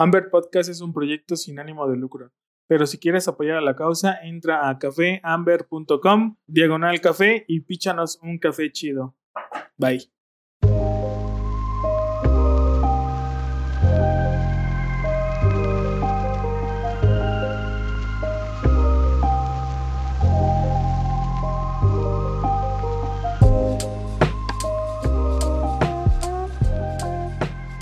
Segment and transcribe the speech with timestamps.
[0.00, 2.30] Amber Podcast es un proyecto sin ánimo de lucro,
[2.68, 8.38] pero si quieres apoyar a la causa, entra a cafeamber.com, diagonal café y píchanos un
[8.38, 9.16] café chido.
[9.76, 10.08] Bye.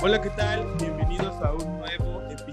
[0.00, 0.55] Hola, ¿qué tal?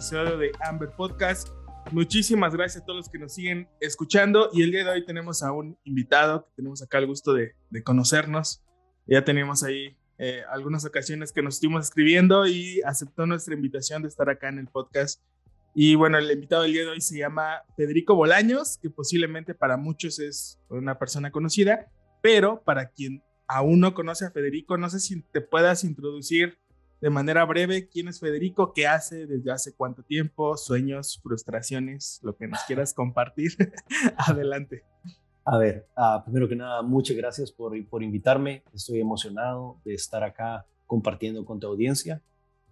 [0.04, 1.48] Episodio de Amber Podcast.
[1.94, 5.42] Muchísimas gracias a todos los que nos siguen escuchando y el día de hoy tenemos
[5.42, 8.62] a un invitado que tenemos acá el gusto de, de conocernos.
[9.08, 14.10] Ya tenemos ahí eh, algunas ocasiones que nos estuvimos escribiendo y aceptó nuestra invitación de
[14.10, 15.22] estar acá en el podcast.
[15.74, 19.78] Y bueno, el invitado del día de hoy se llama Federico Bolaños, que posiblemente para
[19.78, 21.90] muchos es una persona conocida,
[22.22, 26.58] pero para quien aún no conoce a Federico, no sé si te puedas introducir
[27.04, 32.34] de manera breve quién es Federico, qué hace, desde hace cuánto tiempo, sueños, frustraciones, lo
[32.38, 33.52] que nos quieras compartir.
[34.18, 34.86] Adelante.
[35.44, 38.64] A ver, uh, primero que nada, muchas gracias por, por invitarme.
[38.74, 42.22] Estoy emocionado de estar acá compartiendo con tu audiencia.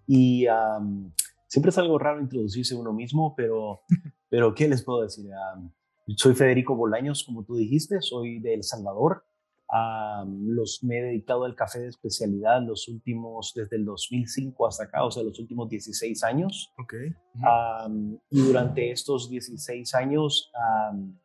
[0.08, 1.12] Y um,
[1.48, 3.82] siempre es algo raro introducirse uno mismo, pero,
[4.30, 5.26] pero ¿qué les puedo decir?
[5.58, 5.70] Um,
[6.16, 9.26] soy Federico Bolaños, como tú dijiste, soy de El Salvador.
[9.72, 14.84] Um, los, me he dedicado al café de especialidad los últimos, desde el 2005 hasta
[14.84, 16.74] acá, o sea, los últimos 16 años.
[16.78, 16.94] Ok.
[17.36, 20.52] Um, y durante estos 16 años,
[20.92, 21.18] um,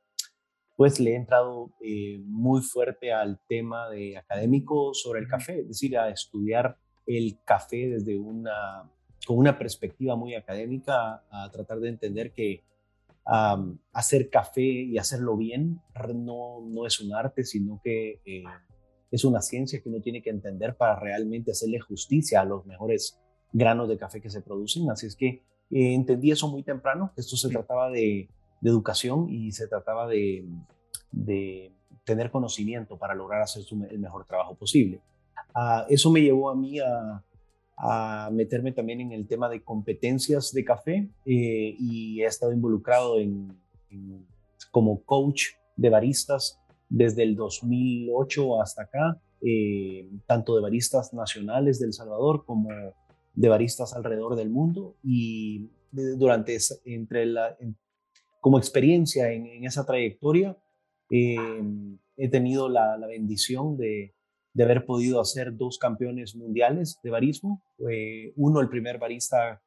[0.76, 5.68] pues le he entrado eh, muy fuerte al tema de académico sobre el café, es
[5.68, 8.88] decir, a estudiar el café desde una,
[9.26, 12.62] con una perspectiva muy académica, a tratar de entender que
[13.26, 15.80] um, hacer café y hacerlo bien
[16.14, 18.44] no, no es un arte, sino que eh,
[19.10, 23.18] es una ciencia que uno tiene que entender para realmente hacerle justicia a los mejores
[23.52, 24.90] granos de café que se producen.
[24.90, 28.28] Así es que eh, entendí eso muy temprano, que esto se trataba de,
[28.60, 30.46] de educación y se trataba de,
[31.12, 31.72] de,
[32.04, 35.00] tener conocimiento para lograr hacer su, el mejor trabajo posible.
[35.56, 37.24] Uh, eso me llevó a mí a,
[37.76, 43.20] a meterme también en el tema de competencias de café eh, y he estado involucrado
[43.20, 43.56] en,
[44.70, 51.86] como coach de baristas desde el 2008 hasta acá, eh, tanto de baristas nacionales de
[51.86, 52.70] El Salvador como
[53.34, 57.56] de baristas alrededor del mundo y durante entre la,
[58.40, 60.56] como experiencia en, esa trayectoria
[61.10, 61.36] eh,
[62.16, 64.15] he tenido la bendición de,
[64.56, 67.62] de haber podido hacer dos campeones mundiales de barismo.
[67.90, 69.60] Eh, uno, el primer barista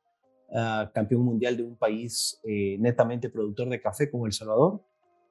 [0.50, 4.82] uh, campeón mundial de un país eh, netamente productor de café como El Salvador,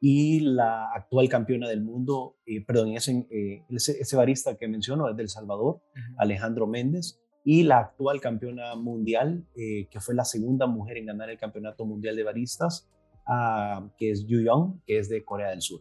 [0.00, 3.26] y la actual campeona del mundo, eh, perdón, ese,
[3.68, 6.14] ese, ese, barista que menciono es del Salvador, uh -huh.
[6.18, 11.38] Alejandro Méndez, y la actual campeona mundial, que fue la segunda mujer en ganar el
[11.38, 12.88] campeonato mundial de baristas,
[13.26, 15.80] uh, que es Yu Young, que es de Corea del Sur.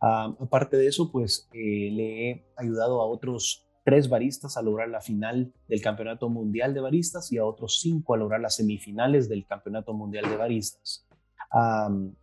[0.00, 5.00] Aparte de eso, pues eh, le he ayudado a otros tres baristas a lograr la
[5.00, 9.46] final del Campeonato Mundial de Baristas y a otros cinco a lograr las semifinales del
[9.46, 11.06] Campeonato Mundial de Baristas.
[11.52, 12.14] Um,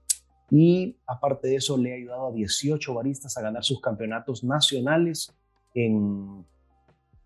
[0.51, 5.33] y aparte de eso, le he ayudado a 18 baristas a ganar sus campeonatos nacionales
[5.73, 6.45] en,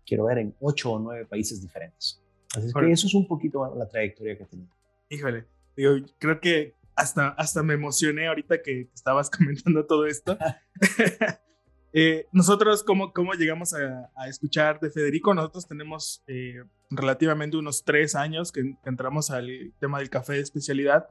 [0.06, 2.22] quiero ver, en 8 o 9 países diferentes.
[2.56, 4.70] Así que eso es un poquito la trayectoria que he tenido.
[5.10, 5.44] Híjole,
[5.76, 10.36] digo, creo que hasta, hasta me emocioné ahorita que estabas comentando todo esto.
[11.92, 15.34] eh, nosotros, ¿cómo, ¿cómo llegamos a, a, escuchar de Federico?
[15.34, 20.40] Nosotros tenemos eh, relativamente unos tres años que, que, entramos al tema del café de
[20.40, 21.08] especialidad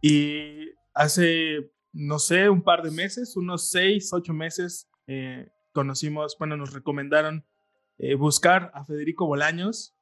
[0.00, 6.56] y hace, no sé, un par de meses, unos seis, ocho meses, eh, conocimos, bueno,
[6.56, 7.44] nos recomendaron
[7.98, 9.94] eh, buscar a Federico Bolaños.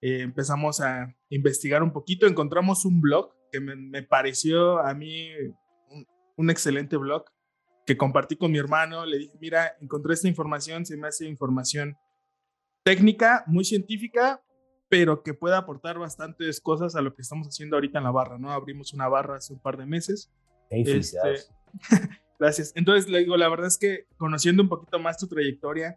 [0.00, 5.28] Eh, empezamos a investigar un poquito, encontramos un blog que me, me pareció a mí
[5.88, 6.04] un,
[6.36, 7.24] un, excelente blog
[7.86, 9.06] que compartí con mi hermano.
[9.06, 11.96] Le dije, mira, encontré esta información, se me hace información
[12.82, 14.42] técnica, muy científica,
[14.88, 18.38] pero que puede aportar bastantes cosas a lo que estamos haciendo ahorita en la barra,
[18.38, 18.50] ¿no?
[18.50, 20.32] Abrimos una barra hace un par de meses.
[20.68, 21.18] Este,
[22.40, 22.72] gracias.
[22.74, 25.96] Entonces, le digo, la verdad es que conociendo un poquito más tu trayectoria,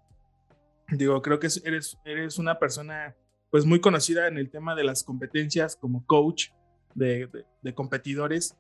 [0.90, 3.16] digo, creo que eres, eres una persona
[3.50, 6.50] pues muy conocida en el tema de las competencias como coach,
[6.98, 8.58] de, de, de, competidores.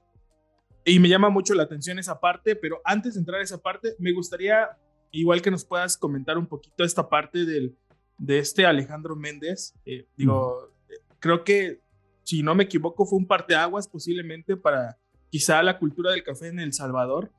[0.85, 3.95] Y me llama mucho la atención esa parte, pero antes de entrar a esa parte,
[3.99, 4.69] me gustaría
[5.11, 7.75] igual que nos puedas comentar un poquito esta parte del,
[8.17, 9.73] de este Alejandro Méndez.
[9.85, 10.93] Eh, digo, mm.
[11.19, 11.81] creo que,
[12.23, 14.97] si no me equivoco, fue un parteaguas posiblemente para
[15.29, 17.31] quizá la cultura del café en El Salvador.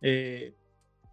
[0.00, 0.54] Eh,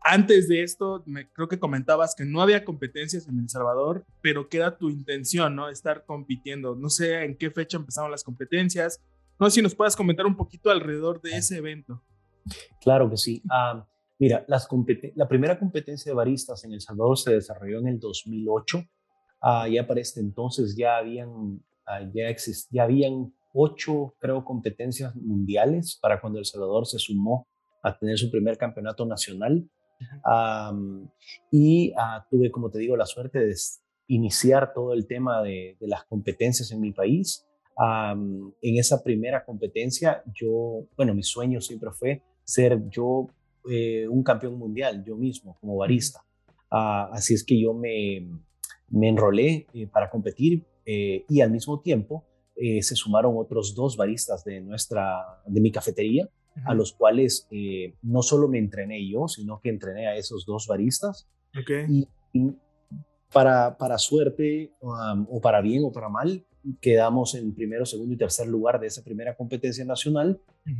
[0.07, 4.47] antes de esto, me, creo que comentabas que no había competencias en El Salvador, pero
[4.47, 5.69] que era tu intención, ¿no?
[5.69, 6.75] Estar compitiendo.
[6.75, 9.01] No sé en qué fecha empezaron las competencias.
[9.39, 12.01] No sé si nos puedas comentar un poquito alrededor de ese evento.
[12.81, 13.41] Claro que sí.
[13.49, 13.85] Ah,
[14.19, 14.67] mira, las
[15.15, 18.83] la primera competencia de baristas en El Salvador se desarrolló en el 2008.
[19.41, 22.33] Ah, ya para este entonces ya habían, ah, ya,
[22.69, 27.47] ya habían ocho, creo, competencias mundiales para cuando El Salvador se sumó
[27.83, 29.69] a tener su primer campeonato nacional
[31.51, 31.93] y
[32.29, 33.55] tuve, como te digo, la suerte de
[34.07, 37.44] iniciar todo el tema de, las competencias en mi país.
[37.77, 43.27] En esa primera competencia, yo, bueno, mi sueño siempre fue ser yo
[43.69, 46.21] eh, un campeón mundial, yo mismo, como barista.
[46.69, 48.27] Ah, así es que yo me,
[48.89, 52.25] me enrolé eh, para competir eh, y al mismo tiempo
[52.57, 56.29] se sumaron otros dos baristas de, nuestra, de mi cafetería
[56.63, 60.67] a los cuales eh, no solo me entrené yo, sino que entrené a esos dos
[60.67, 61.27] baristas.
[61.89, 62.07] Y,
[63.31, 66.45] para, para suerte, o para bien o para mal,
[66.81, 70.39] quedamos en primero, segundo y tercer lugar de esa primera competencia nacional.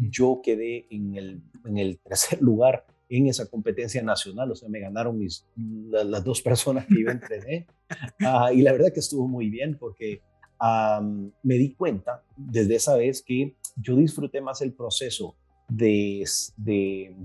[0.10, 4.80] Yo quedé en el, en el tercer lugar en esa competencia nacional, o sea, me
[4.80, 7.68] ganaron mis, las dos personas que yo entrené.
[8.54, 10.22] Y la verdad que estuvo muy bien porque
[11.44, 15.36] me di cuenta desde esa vez que yo disfruté más el proceso
[15.68, 16.26] de,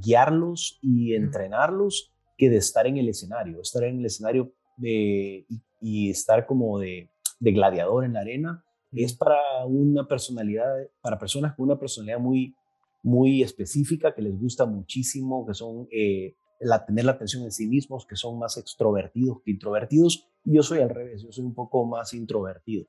[0.00, 3.60] guiarlos y entrenarlos que de estar en el escenario.
[3.60, 4.52] Estar en el escenario
[4.82, 7.08] y, estar como de,
[7.40, 12.54] gladiador en la arena es para una personalidad, para personas con una personalidad muy,
[13.02, 17.66] muy específica, que les gusta muchísimo, que son eh, la, tener la atención en sí
[17.66, 20.28] mismos, que son más extrovertidos que introvertidos.
[20.44, 22.86] Y yo soy al revés, yo soy un poco más introvertido.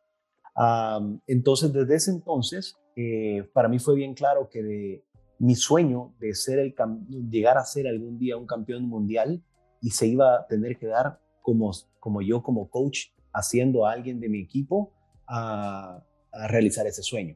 [1.27, 5.05] entonces, desde ese entonces, eh, para mí fue bien claro que de,
[5.41, 6.75] mi sueño de ser el,
[7.31, 9.43] llegar a ser algún día un campeón mundial
[9.81, 14.19] y se iba a tener que dar como, como yo como coach haciendo a alguien
[14.19, 14.91] de mi equipo
[15.27, 16.03] a,
[16.47, 17.35] realizar ese sueño.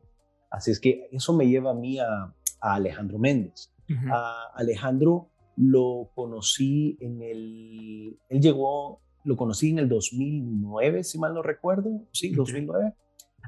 [0.50, 3.72] Así es que eso me lleva a mí a, Alejandro Méndez.
[4.10, 11.34] A Alejandro lo conocí en el, él llegó, lo conocí en el 2009, si mal
[11.34, 12.94] no recuerdo, sí, 2009.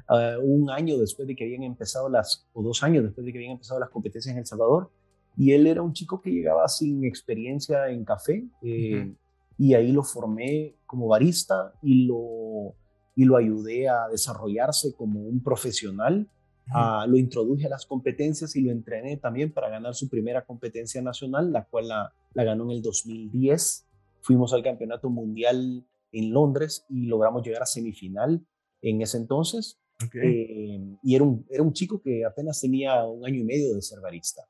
[0.08, 3.38] Ah, un año después de que habían empezado las, o dos años después de que
[3.38, 4.90] habían empezado las competencias en El Salvador.
[5.36, 9.14] Y él era un chico que llegaba sin experiencia en café eh,
[9.58, 12.74] y ahí lo formé como barista y lo,
[13.16, 16.28] y lo ayudé a desarrollarse como un profesional.
[16.70, 21.00] Ah, lo introduje a las competencias y lo entrené también para ganar su primera competencia
[21.00, 23.86] nacional, la cual la, la ganó en el 2010.
[24.20, 28.46] Fuimos al Campeonato Mundial en Londres y logramos llegar a semifinal
[28.82, 29.80] en ese entonces.
[30.22, 33.82] Eh, y era un, era un chico que apenas tenía un año y medio de
[33.82, 34.42] ser barista.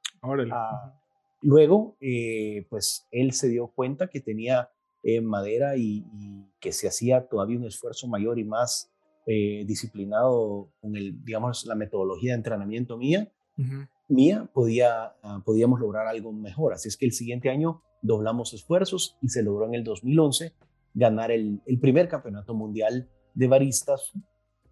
[0.52, 0.94] Ah,
[1.40, 4.68] luego, eh, pues él se dio cuenta que tenía
[5.16, 6.04] eh, madera y,
[6.60, 8.90] que se hacía todavía un esfuerzo mayor y más
[9.26, 13.30] disciplinado con el, digamos, la metodología de entrenamiento mía,
[14.08, 16.72] mía, podía, ah, podíamos lograr algo mejor.
[16.72, 20.54] Así es que el siguiente año doblamos esfuerzos y se logró en el 2011
[20.94, 24.12] ganar el, el primer campeonato mundial de baristas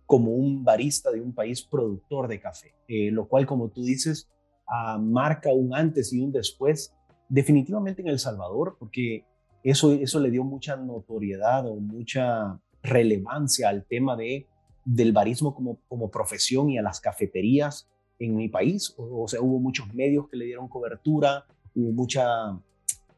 [0.06, 4.30] como un barista de un país productor de café, eh, lo cual, como tú dices,
[4.68, 6.94] ah, marca un antes y un después,
[7.28, 9.24] definitivamente en El Salvador, porque
[9.70, 14.46] eso, eso le dio mucha notoriedad o mucha relevancia al tema de,
[14.84, 17.88] del barismo como, como profesión y a las cafeterías
[18.20, 18.94] en mi país.
[18.96, 21.44] O, sea, hubo muchos medios que le dieron cobertura,
[21.75, 22.52] hubo mucha,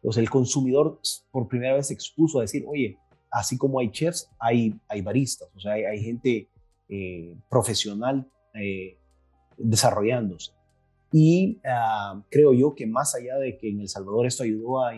[0.02, 0.98] o sea, el consumidor
[1.30, 2.98] por primera vez se expuso a decir, oye,
[3.30, 6.48] así como hay chefs, hay, hay baristas, o sea, hay, hay gente
[6.88, 8.96] eh, profesional eh,
[9.58, 10.52] desarrollándose.
[11.12, 14.94] Y ah, creo yo que más allá de que en El Salvador esto ayudó a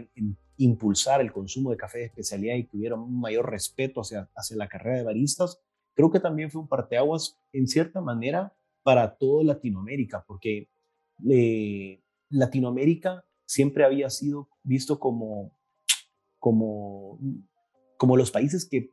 [0.63, 4.69] impulsar el consumo de café de especialidad y tuvieron un mayor respeto hacia, hacia la
[4.69, 5.61] carrera de baristas,
[5.95, 10.69] creo que también fue un parteaguas en cierta manera para toda Latinoamérica, porque
[11.29, 15.57] eh, Latinoamérica siempre había sido visto como,
[16.39, 17.19] como,
[17.97, 18.91] como los países que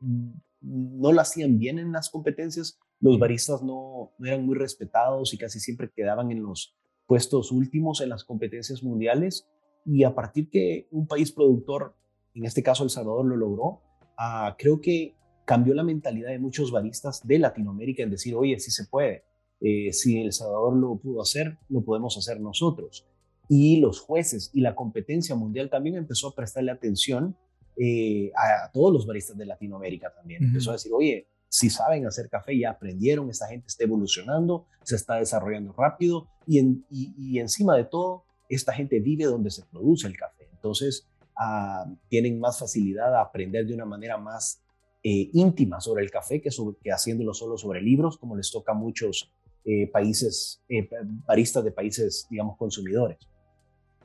[0.60, 5.60] no lo hacían bien en las competencias los baristas no, eran muy respetados y casi
[5.60, 9.48] siempre quedaban en los puestos últimos en las competencias mundiales.
[9.84, 11.94] Y a partir que un país productor,
[12.34, 13.80] en este caso El Salvador, lo logró,
[14.16, 18.70] ah, creo que cambió la mentalidad de muchos baristas de Latinoamérica en decir, oye, sí
[18.70, 19.24] se puede.
[19.60, 23.06] Eh, si El Salvador lo pudo hacer, lo podemos hacer nosotros.
[23.48, 27.34] Y los jueces y la competencia mundial también empezó a prestarle atención
[27.76, 30.44] eh, a, todos los baristas de Latinoamérica también.
[30.44, 34.96] Empezó a decir, oye, si saben hacer café, ya aprendieron, esta gente está evolucionando, se
[34.96, 40.16] está desarrollando rápido y, y, encima de todo, esta gente vive donde se produce el
[40.16, 40.48] café.
[40.52, 44.62] Entonces, ah, tienen más facilidad a aprender de una manera más
[45.02, 46.50] eh, íntima sobre el café que,
[46.82, 49.32] que haciéndolo solo sobre libros, como les toca a muchos
[49.64, 50.88] eh, países, eh,
[51.26, 53.18] baristas de países, digamos, consumidores.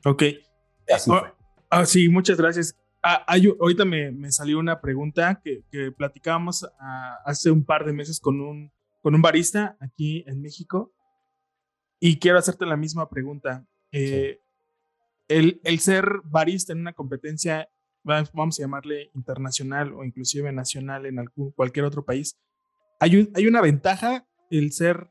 [0.04, 0.22] Ok.
[0.92, 1.22] Así oh,
[1.70, 2.76] ah, sí, muchas gracias.
[3.02, 3.24] Ah,
[3.58, 8.20] ahorita me, me, salió una pregunta que, que platicábamos ah, hace un par de meses
[8.20, 8.72] con un,
[9.02, 10.92] con un barista aquí en México
[12.00, 13.66] y quiero hacerte la misma pregunta.
[13.94, 17.68] El, el, ser barista en una competencia
[18.04, 22.38] vamos a llamarle internacional o inclusive nacional en algún, cualquier otro país,
[23.00, 25.10] hay, hay una ventaja el ser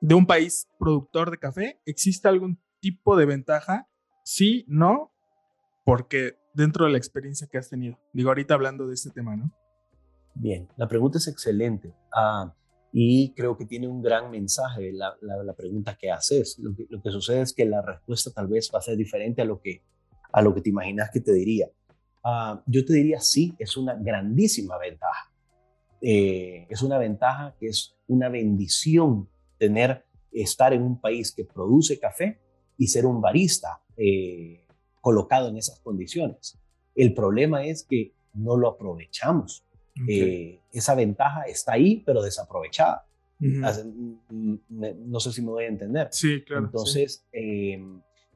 [0.00, 1.80] de un país productor de café.
[1.86, 3.88] ¿Existe algún tipo de ventaja?
[4.22, 5.12] Sí, no,
[5.84, 7.98] porque dentro de la experiencia que has tenido.
[8.12, 9.50] Digo, ahorita hablando de este tema, ¿no?
[10.34, 12.54] Bien, la pregunta es excelente ah,
[12.92, 15.16] y creo que tiene un gran mensaje la,
[15.56, 16.58] pregunta que haces.
[16.58, 19.42] Lo que, lo que, sucede es que la respuesta tal vez va a ser diferente
[19.42, 19.82] a lo que,
[20.32, 21.68] a lo que te imaginas que te diría.
[22.24, 25.30] Ah, yo te diría sí, es una grandísima ventaja.
[26.00, 29.28] Eh, es una ventaja que es una bendición
[29.58, 32.40] tener, estar en un país que produce café
[32.76, 34.66] y ser un barista eh,
[35.00, 36.58] colocado en esas condiciones.
[36.94, 39.64] El problema es que no lo aprovechamos.
[40.08, 43.06] Eh, esa ventaja está ahí, pero desaprovechada.
[43.38, 46.08] No sé si me voy a entender.
[46.10, 46.66] Sí, claro.
[46.66, 47.24] Entonces,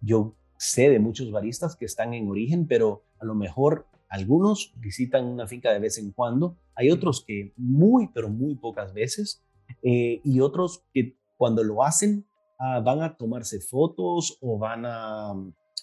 [0.00, 5.24] yo sé de muchos baristas que están en origen, pero a lo mejor algunos visitan
[5.24, 9.42] una finca de vez en cuando, hay otros que muy, pero muy pocas veces,
[9.82, 12.26] eh, y otros que cuando lo hacen
[12.58, 15.32] ah, van a tomarse fotos o van a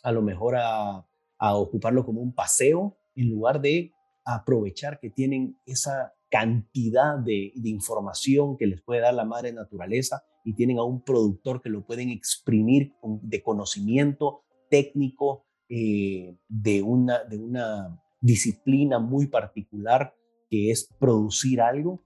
[0.03, 1.03] a lo mejor a,
[1.39, 3.91] ocuparlo como un paseo en lugar de
[4.27, 10.53] aprovechar que tienen esa cantidad de, información que les puede dar la madre naturaleza y
[10.53, 17.37] tienen a un productor que lo pueden exprimir de conocimiento técnico eh, de, una, de
[17.37, 20.13] una disciplina muy particular
[20.49, 22.03] que es producir algo.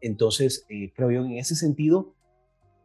[0.00, 2.14] entonces, eh, creo yo en ese sentido,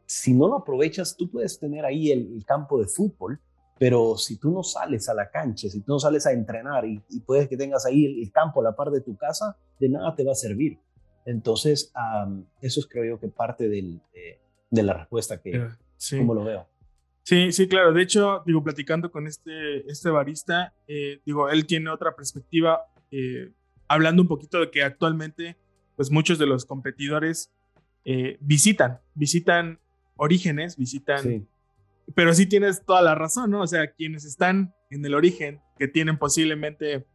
[0.06, 3.40] si no lo aprovechas, tú puedes tener ahí el, campo de fútbol,
[3.78, 7.02] pero si tú no sales a la cancha, si tú no sales a entrenar y,
[7.26, 10.24] puedes que tengas ahí el, campo a la par de tu casa, de nada te
[10.24, 10.78] va a servir.
[11.26, 11.92] Entonces,
[12.62, 14.02] eso es creo yo que parte del,
[14.70, 15.70] de, la respuesta que,
[16.18, 16.68] como lo veo.
[17.24, 17.94] Sí, sí, claro.
[17.94, 23.52] De hecho, digo, platicando con este, este barista, eh, digo, él tiene otra perspectiva, eh,
[23.88, 25.56] hablando un poquito de que actualmente,
[25.96, 27.52] pues muchos de los competidores
[28.06, 29.80] eh, visitan, visitan
[30.16, 31.48] orígenes, visitan...
[32.16, 33.62] Pero sí tienes toda la razón, ¿no?
[33.62, 37.06] O sea, quienes están en el origen, que tienen posiblemente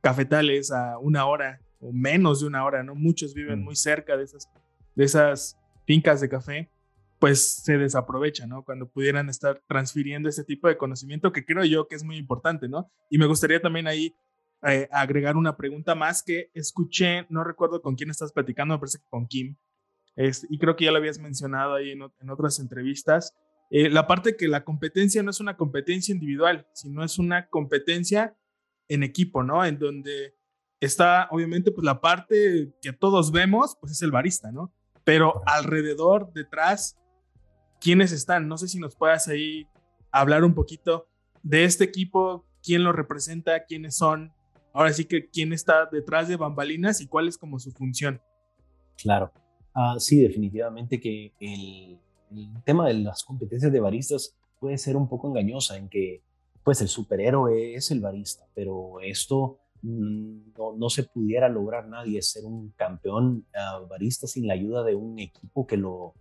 [0.00, 2.94] cafetales a una hora o menos de una hora, ¿no?
[2.94, 3.64] Muchos viven mm.
[3.64, 4.48] muy cerca de esas,
[4.94, 6.68] de esas fincas de café
[7.22, 8.64] pues se desaprovecha, ¿no?
[8.64, 12.68] Cuando pudieran estar transfiriendo ese tipo de conocimiento que creo yo que es muy importante,
[12.68, 12.90] ¿no?
[13.10, 14.12] Y me gustaría también ahí
[14.66, 18.98] eh, agregar una pregunta más que escuché, no recuerdo con quién estás platicando, me parece
[18.98, 19.54] que con Kim,
[20.16, 23.36] es, y creo que ya lo habías mencionado ahí en, otras entrevistas,
[23.74, 28.36] eh, la parte que la competencia no es una competencia individual, sino es una competencia
[28.86, 29.64] en equipo, ¿no?
[29.64, 30.34] En donde
[30.78, 34.74] está, obviamente, pues la parte que todos vemos, pues es el barista, ¿no?
[35.04, 36.98] Pero alrededor, detrás,
[37.80, 38.46] quiénes están.
[38.46, 39.66] No sé si nos puedas ahí
[40.10, 41.08] hablar un poquito
[41.42, 44.34] de este equipo, quién lo representa, quiénes son,
[44.74, 48.20] ahora sí que quién está detrás de bambalinas y cuál es como su función.
[48.98, 49.32] Claro,
[49.72, 51.98] ah, sí, definitivamente que el,
[52.64, 56.22] tema de las competencias de baristas puede ser un poco engañosa en que
[56.62, 62.44] pues el superhéroe es el barista, pero esto mm, no, se pudiera lograr nadie ser
[62.44, 66.14] un campeón ah, barista sin la ayuda de un equipo que lo,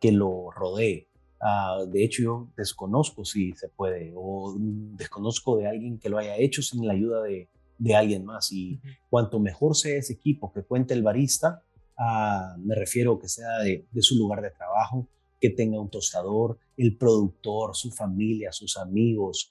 [0.00, 1.08] que lo rodee.
[1.40, 6.36] Ah, de hecho, yo desconozco si se puede o desconozco de alguien que lo haya
[6.36, 7.48] hecho sin la ayuda de,
[7.78, 8.52] de alguien más.
[8.52, 11.62] Y cuanto mejor sea ese equipo que cuente el barista,
[11.96, 15.06] ah, me refiero que sea de, de, su lugar de trabajo,
[15.40, 19.50] que tenga un tostador, el productor, su familia, sus amigos,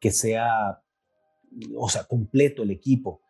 [0.00, 0.82] que sea,
[1.76, 3.20] o sea, completo el equipo.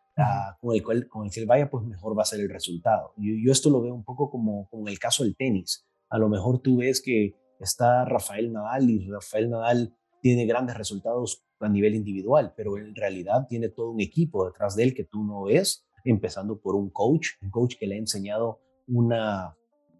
[0.61, 3.13] con, el cual, con el que vaya, pues mejor va a ser el resultado.
[3.17, 6.29] Yo, yo esto lo veo un poco como con el caso del tenis a lo
[6.29, 11.95] mejor tú ves que está Rafael Nadal y Rafael Nadal tiene grandes resultados a nivel
[11.95, 15.87] individual, pero en realidad tiene todo un equipo detrás de él que tú no ves,
[16.05, 19.57] empezando por un coach, un coach que le ha enseñado una,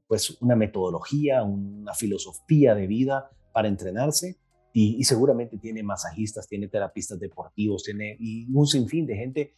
[0.09, 4.39] pues, una metodología, una filosofía de vida para entrenarse
[4.73, 9.55] y, seguramente tiene masajistas, tiene terapistas deportivos, tiene y un sinfín de gente,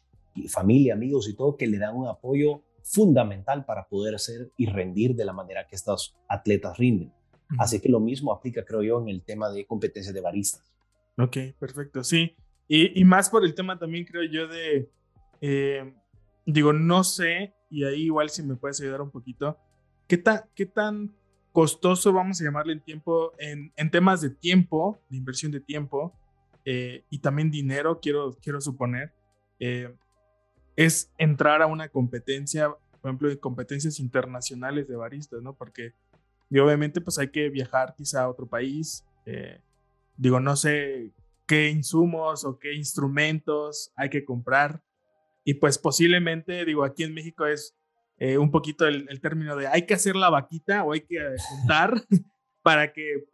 [0.48, 5.14] familia, amigos y todo que le dan un apoyo fundamental para poder hacer y rendir
[5.14, 7.12] de la manera que estos atletas rinden.
[7.58, 10.62] Así que lo mismo aplica, creo yo, en el tema de competencias de baristas.
[11.18, 12.34] Ok, perfecto, sí.
[12.68, 14.88] Y, más por el tema también, creo yo, de,
[15.40, 15.92] eh,
[16.46, 19.58] digo, no sé, y ahí igual si me puedes ayudar un poquito,
[20.10, 21.14] ¿qué, tan qué tan
[21.52, 26.12] costoso, vamos a llamarle en tiempo, en, en temas de tiempo, de inversión de tiempo,
[26.64, 29.12] eh, y también dinero, quiero, quiero suponer,
[29.60, 29.94] eh,
[30.74, 35.54] es entrar a una competencia, por ejemplo, de competencias internacionales de baristas, ¿no?
[35.54, 35.92] Porque
[36.50, 39.04] y obviamente pues hay que viajar quizá a otro país,
[40.16, 41.12] digo, no sé
[41.46, 44.82] qué insumos o qué instrumentos hay que comprar.
[45.44, 47.76] Y pues posiblemente, digo, aquí en México es
[48.20, 51.94] eh, un poquito el, término de hay que hacer la vaquita o hay que juntar
[52.62, 53.24] para que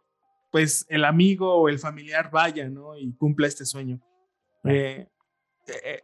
[0.51, 2.97] pues el amigo o el familiar vaya, ¿no?
[2.97, 3.99] Y cumpla este sueño.
[4.63, 5.07] Eh,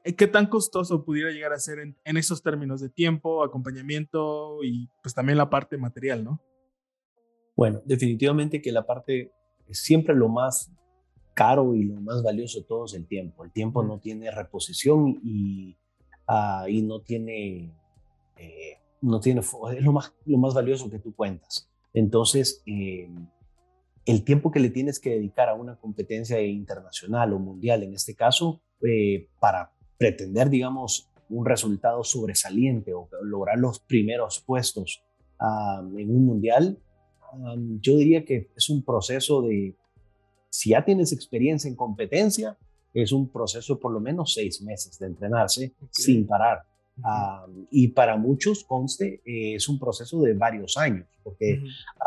[0.04, 4.62] eh, ¿Qué tan costoso pudiera llegar a ser en, en, esos términos de tiempo, acompañamiento
[4.62, 6.42] y pues también la parte material, ¿no?
[7.56, 9.32] Bueno, definitivamente que la parte,
[9.70, 10.72] siempre lo más
[11.34, 13.44] caro y lo más valioso de todo es el tiempo.
[13.44, 15.78] El tiempo no tiene reposición y,
[16.28, 17.74] ah, y no tiene,
[18.38, 21.70] eh, no tiene, es lo más, lo más valioso que tú cuentas.
[21.94, 23.10] Entonces, eh,
[24.06, 28.16] el tiempo que le tienes que dedicar a una competencia internacional o mundial, en este
[28.16, 35.04] caso, eh, para pretender, digamos, un resultado sobresaliente o lograr los primeros puestos
[35.98, 36.78] en un mundial,
[37.82, 39.76] yo diría que es un proceso de
[40.50, 42.58] si ya tienes experiencia en competencia,
[42.94, 46.64] es un proceso por lo menos seis meses de entrenarse sin parar.
[47.72, 51.62] Y para muchos, conste, eh, es un proceso de varios años, porque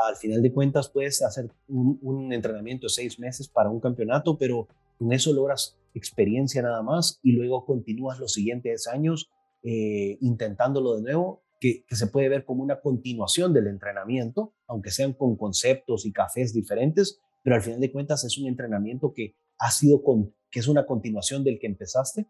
[0.09, 4.69] al final de cuentas puedes hacer un, entrenamiento de seis meses para un campeonato, pero
[4.99, 9.31] con eso logras experiencia nada más y luego continúas los siguientes años
[9.63, 14.91] eh, intentándolo de nuevo, que, que, se puede ver como una continuación del entrenamiento, aunque
[14.91, 19.35] sean con conceptos y cafés diferentes, pero al final de cuentas es un entrenamiento que
[19.59, 22.27] ha sido con, que es una continuación del que empezaste.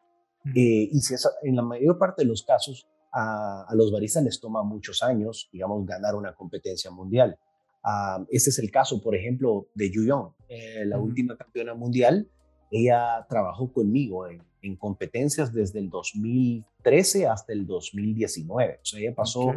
[0.54, 4.40] Eh, y si es, en la mayor parte de los casos a, los baristas les
[4.40, 7.38] toma muchos años, digamos, ganar una competencia mundial.
[7.84, 12.28] Uh, este es el caso, por ejemplo, de Yu Yong, eh, la última campeona mundial.
[12.71, 18.80] Ella trabajó conmigo en, en, competencias desde el 2013 hasta el 2019.
[18.82, 19.54] O sea, ella pasó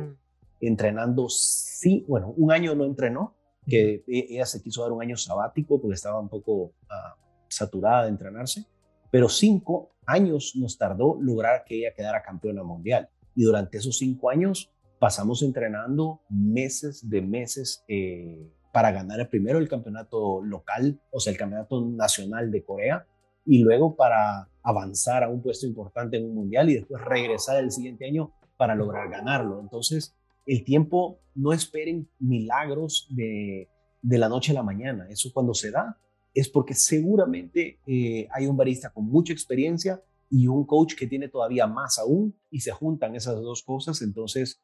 [0.61, 3.35] entrenando, sí, bueno, un año no entrenó,
[3.67, 7.15] que e, ella se quiso dar un año sabático porque estaba un poco ah,
[7.47, 8.65] saturada de entrenarse,
[9.11, 13.09] pero cinco años nos tardó lograr que ella quedara campeona mundial.
[13.35, 19.69] Y durante esos cinco años pasamos entrenando meses de meses eh, para ganar primero el
[19.69, 23.05] campeonato local, o sea, el campeonato nacional de Corea,
[23.45, 27.71] y luego para avanzar a un puesto importante en un mundial y después regresar el
[27.71, 29.59] siguiente año para lograr ganarlo.
[29.61, 33.69] Entonces, el tiempo, no esperen milagros de,
[34.01, 35.07] la noche a la mañana.
[35.09, 35.97] Eso cuando se da
[36.33, 41.27] es porque seguramente eh, hay un barista con mucha experiencia y un coach que tiene
[41.27, 44.61] todavía más aún y se juntan esas dos cosas, entonces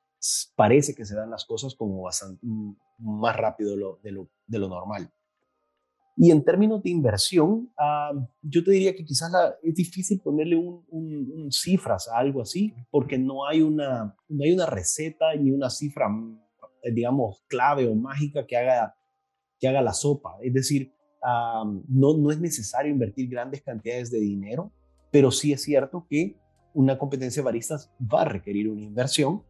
[0.55, 5.11] parece que se dan las cosas como bastante, mm, más rápido de lo normal.
[6.17, 7.73] Y en términos de inversión,
[8.41, 13.45] yo te diría que quizás es difícil ponerle un, cifras a algo así, porque no
[13.45, 16.07] hay, una, no hay una receta ni una cifra,
[16.93, 18.95] digamos, clave o mágica que haga,
[19.59, 20.37] que haga la sopa.
[20.41, 20.93] Es decir,
[21.87, 24.71] no, no es necesario invertir grandes cantidades de dinero,
[25.11, 26.37] pero sí es cierto que
[26.73, 29.43] una competencia de baristas va a requerir una inversión.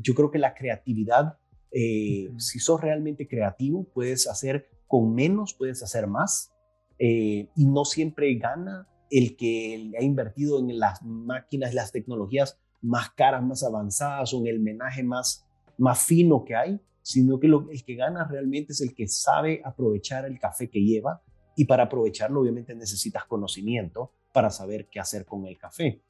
[0.00, 1.38] Yo creo que la creatividad,
[1.70, 6.52] eh, si sos realmente creativo, puedes hacer con menos puedes hacer más
[6.98, 13.10] eh, y no siempre gana el que ha invertido en las máquinas, las tecnologías más
[13.10, 15.46] caras, más avanzadas o en el menaje más,
[15.78, 19.60] más fino que hay, sino que lo, el que gana realmente es el que sabe
[19.62, 21.20] aprovechar el café que lleva
[21.54, 26.00] y para aprovecharlo obviamente necesitas conocimiento para saber qué hacer con el café.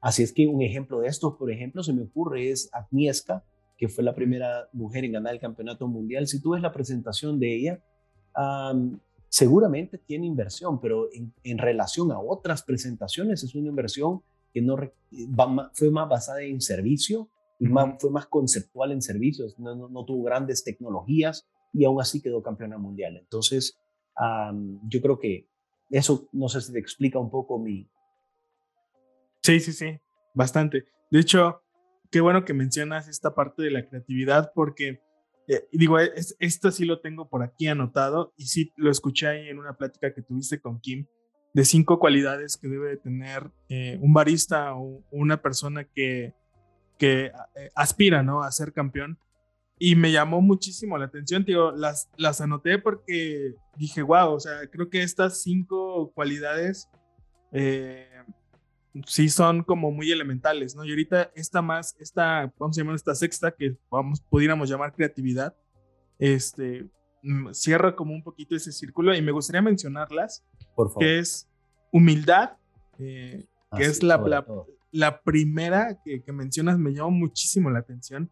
[0.00, 3.44] así es que un ejemplo de esto, por ejemplo, se me ocurre es Agnieszka,
[3.76, 7.40] que fue la primera mujer en ganar el campeonato mundial, si tú ves la presentación
[7.40, 7.82] de ella,
[9.28, 11.08] seguramente tiene inversión, pero
[11.42, 14.22] en, relación a otras presentaciones es una inversión
[14.54, 14.76] que no
[15.72, 17.28] fue más basada en servicio,
[17.60, 22.42] y fue más conceptual en servicios, no, no, tuvo grandes tecnologías y aún así quedó
[22.42, 23.18] campeona mundial.
[23.18, 23.78] Entonces,
[24.88, 25.46] yo creo que
[25.90, 27.86] eso, no sé si te explica un poco mi...
[29.42, 30.00] Sí, sí, sí,
[30.34, 30.86] bastante.
[31.10, 31.62] De hecho,
[32.10, 35.02] qué bueno que mencionas esta parte de la creatividad porque,
[35.46, 39.58] eh, digo, esto sí lo tengo por aquí anotado y sí lo escuché ahí en
[39.58, 41.06] una plática que tuviste con Kim
[41.52, 46.34] de cinco cualidades que debe tener eh, un barista o una persona que,
[47.00, 48.42] que eh, aspira ¿no?
[48.42, 49.18] a ser campeón.
[49.82, 51.72] y me llamó muchísimo la atención, tío.
[51.72, 56.90] Las, las anoté porque dije, wow, o sea, creo que estas cinco cualidades
[57.50, 58.06] eh,
[59.06, 60.84] sí son como muy elementales, ¿no?
[60.84, 65.56] Y ahorita esta más, esta, vamos a llamar esta sexta, que vamos, pudiéramos llamar creatividad,
[66.18, 66.86] este,
[67.22, 70.44] mm, cierra como un poquito ese círculo y me gustaría mencionarlas,
[70.76, 71.00] Por favor.
[71.00, 71.48] que es
[71.90, 72.58] humildad,
[72.98, 74.44] eh, que Así, es la.
[74.92, 78.30] La primera que, que mencionas, me llamó muchísimo la atención.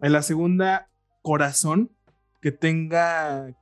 [0.00, 0.90] En la segunda,
[1.22, 1.90] corazón,
[2.42, 3.54] que tenga,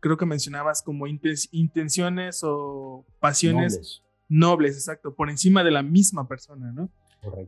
[0.00, 5.82] creo que mencionabas como inten- intenciones o pasiones Nobles, nobles, exacto, por encima de la
[5.82, 6.90] misma persona, ¿no?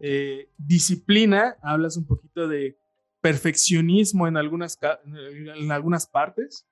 [0.00, 2.76] Eh, disciplina, hablas un poquito de
[3.22, 6.66] perfeccionismo en algunas, en algunas partes,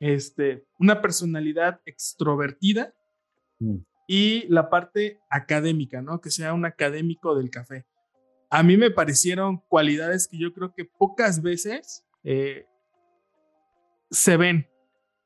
[0.00, 2.92] este, una personalidad extrovertida
[3.62, 3.76] Mm.
[4.12, 6.20] Y la parte académica, ¿no?
[6.20, 7.86] Que sea un académico del café.
[8.50, 12.66] A mí me parecieron cualidades que yo creo que pocas veces eh,
[14.10, 14.66] se ven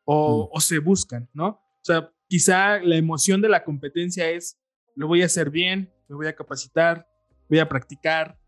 [0.04, 0.48] o, Mm.
[0.52, 1.46] o se buscan, ¿no?
[1.46, 4.60] O sea, quizá la emoción de la competencia es,
[4.96, 7.08] lo voy a hacer bien, me voy a capacitar,
[7.48, 8.38] voy a practicar,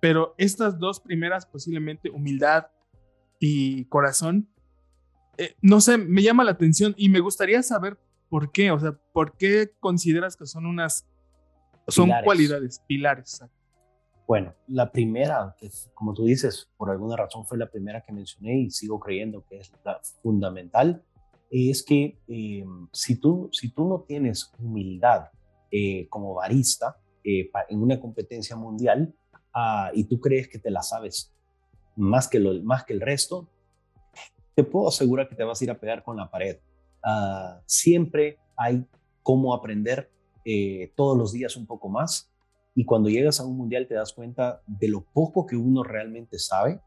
[0.00, 2.66] pero estas dos primeras, posiblemente humildad
[3.38, 4.52] y corazón,
[5.38, 8.92] eh, no sé, me llama la atención y me gustaría saber por qué, o sea,
[9.12, 11.06] por qué consideras que son unas,
[11.88, 12.24] son Pilares.
[12.24, 13.44] cualidades, pilares.
[14.26, 18.12] Bueno, la primera, que es, como tú dices, por alguna razón fue la primera que
[18.12, 21.02] mencioné y sigo creyendo que es la fundamental,
[21.50, 25.30] es que eh, si, tú, si tú no tienes humildad
[25.72, 29.12] eh, como barista eh, pa- en una competencia mundial
[29.52, 31.34] ah, y tú crees que te la sabes
[31.96, 33.48] más que, lo, más que el resto,
[34.54, 36.58] te puedo asegurar que te vas a ir a pegar con la pared.
[37.02, 38.84] Ah, siempre hay
[39.22, 40.10] cómo aprender
[40.44, 42.30] eh, todos los días un poco más
[42.74, 46.38] y cuando llegas a un mundial te das cuenta de lo poco que uno realmente
[46.38, 46.80] sabe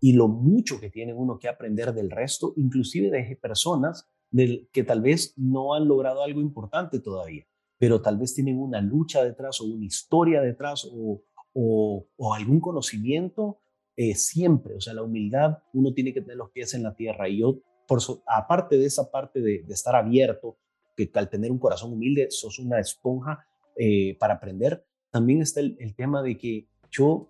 [0.00, 4.84] y lo mucho que tiene uno que aprender del resto, inclusive de personas del, que
[4.84, 7.44] tal vez no han logrado algo importante todavía,
[7.78, 13.58] pero tal vez tienen una lucha detrás o una historia detrás o, o, algún conocimiento
[13.96, 14.76] eh, siempre.
[14.76, 17.28] O sea, la humildad, uno tiene que tener los pies en la tierra.
[17.28, 20.56] Y yo, por so- aparte de esa parte de, de estar abierto,
[20.96, 23.44] que al tener un corazón humilde, sos una esponja
[23.76, 27.28] eh, para aprender, también está el, el tema de que yo,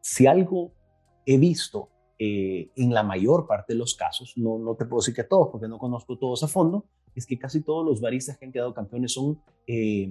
[0.00, 0.72] si algo
[1.26, 5.16] he visto eh, en la mayor parte de los casos, no, no te puedo decir
[5.16, 6.84] que todos, porque no conozco todos a fondo,
[7.16, 10.08] es que casi todos los baristas que han quedado campeones son eh,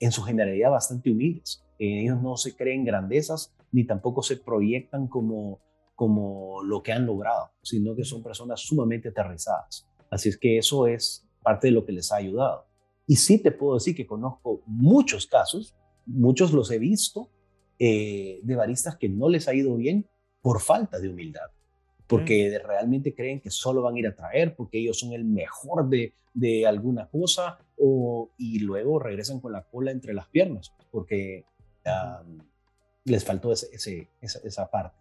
[0.00, 1.64] en su generalidad bastante humildes.
[1.78, 5.60] Eh, ellos no se creen grandezas ni tampoco se proyectan como,
[5.96, 9.88] como lo que han logrado, sino que son personas sumamente aterrizadas.
[10.10, 12.66] Así es que eso es parte de lo que les ha ayudado.
[13.08, 15.74] Y sí te puedo decir que conozco muchos casos,
[16.06, 17.30] muchos los he visto,
[17.78, 20.08] eh, de baristas que no les ha ido bien
[20.42, 21.48] por falta de humildad,
[22.06, 25.24] porque de- realmente creen que solo van a ir a traer, porque ellos son el
[25.24, 30.72] mejor de, de alguna cosa, o, y luego regresan con la cola entre las piernas,
[30.90, 31.44] porque
[31.86, 32.38] um,
[33.04, 34.96] les faltó ese, ese- esa, esa parte.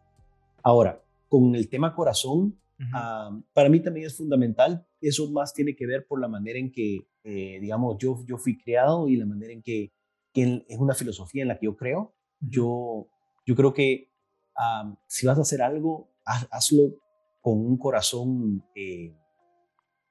[0.65, 2.89] Ahora, con el tema corazón, Ujú.
[2.93, 4.85] Ah, para mí también es fundamental.
[4.99, 8.57] Eso más tiene que ver por la manera en que, eh, digamos, yo, yo fui
[8.57, 9.93] creado y la manera en que,
[10.33, 12.13] que es una filosofía en la que yo creo.
[12.41, 13.07] Yo,
[13.45, 14.11] yo creo que
[14.57, 16.97] ah, si vas a hacer algo, haz- hazlo
[17.39, 19.15] con un corazón eh,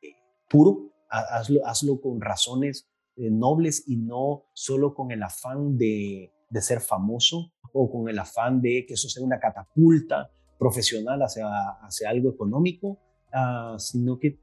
[0.00, 0.14] eh,
[0.48, 6.32] puro, ha- hazlo, hazlo con razones eh, nobles y no solo con el afán de,
[6.48, 10.30] de ser famoso o con el afán de que eso sea una catapulta
[10.64, 11.46] profesional hacia,
[11.82, 12.98] hacia algo económico,
[13.34, 14.38] ah, sino que,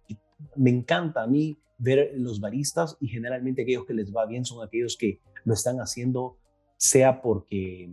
[0.56, 4.64] me encanta a mí ver los baristas y generalmente aquellos que les va bien son
[4.64, 6.38] aquellos que lo están haciendo
[6.78, 7.90] sea porque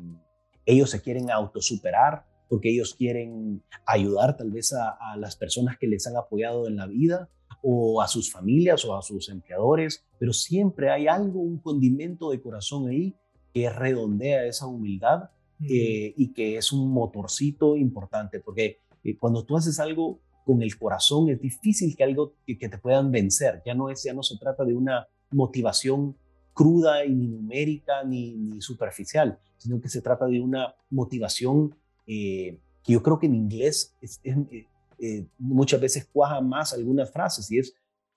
[0.66, 5.86] ellos se quieren autosuperar, porque ellos quieren ayudar tal vez a, a las personas que
[5.86, 7.30] les han apoyado en la vida
[7.62, 12.42] o a sus familias o a sus empleadores, pero siempre hay algo, un condimento de
[12.42, 13.14] corazón ahí
[13.54, 15.66] que redondea esa humildad Ujú.
[15.70, 20.78] eh, y que es un motorcito importante, porque eh, cuando tú haces algo con el
[20.78, 24.22] corazón es difícil que algo que, que te puedan vencer, ya no es, ya no
[24.22, 26.16] se trata de una motivación
[26.54, 31.74] cruda y ni numérica ni, ni superficial, sino que se trata de una motivación
[32.06, 34.66] eh, que yo creo que en inglés es- es, eh,
[35.00, 37.74] eh, muchas veces cuaja más algunas frases y es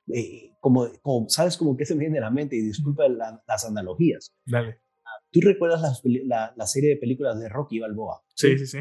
[0.07, 1.55] eh, como, como, ¿sabes?
[1.57, 4.31] Como que se me viene a la mente y disculpa la- las analogías.
[4.45, 4.79] Dale.
[5.31, 8.21] ¿Tú recuerdas la, la serie de películas de Rocky Balboa?
[8.33, 8.79] Sí, sí, sí.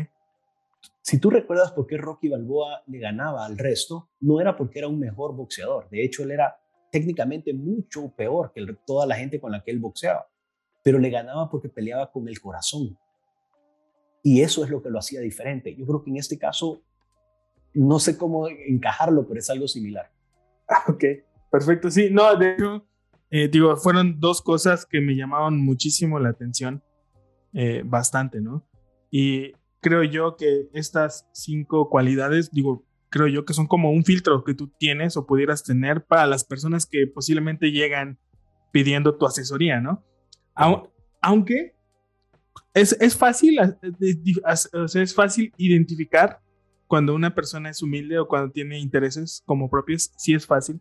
[1.03, 4.89] Si tú recuerdas por qué Rocky Balboa le ganaba al resto, no era porque era
[4.89, 5.89] un mejor boxeador.
[5.91, 6.59] De hecho, él era
[6.91, 10.29] técnicamente mucho peor que el- toda la gente con la que él boxeaba.
[10.83, 12.99] Pero le ganaba porque peleaba con el corazón.
[14.23, 15.75] Y eso es lo que lo hacía diferente.
[15.75, 16.83] Yo creo que en este caso,
[17.75, 20.11] no sé cómo encajarlo, pero es algo similar.
[20.89, 21.05] Ok,
[21.51, 21.91] perfecto.
[21.91, 22.87] Sí, no, de hecho,
[23.31, 26.83] eh, digo, fueron dos cosas que me llamaban muchísimo la atención,
[27.53, 28.67] eh, bastante, ¿no?
[29.11, 34.45] Y creo yo que estas cinco cualidades, digo, creo yo que son como un filtro
[34.45, 38.19] que tú tienes o pudieras tener para las personas que posiblemente llegan
[38.73, 40.05] pidiendo tu asesoría, ¿no?
[41.23, 41.75] Aunque
[42.75, 43.59] es, es fácil,
[44.01, 46.41] es fácil identificar
[46.87, 50.81] cuando una persona es humilde o cuando tiene intereses como propios, sí es fácil.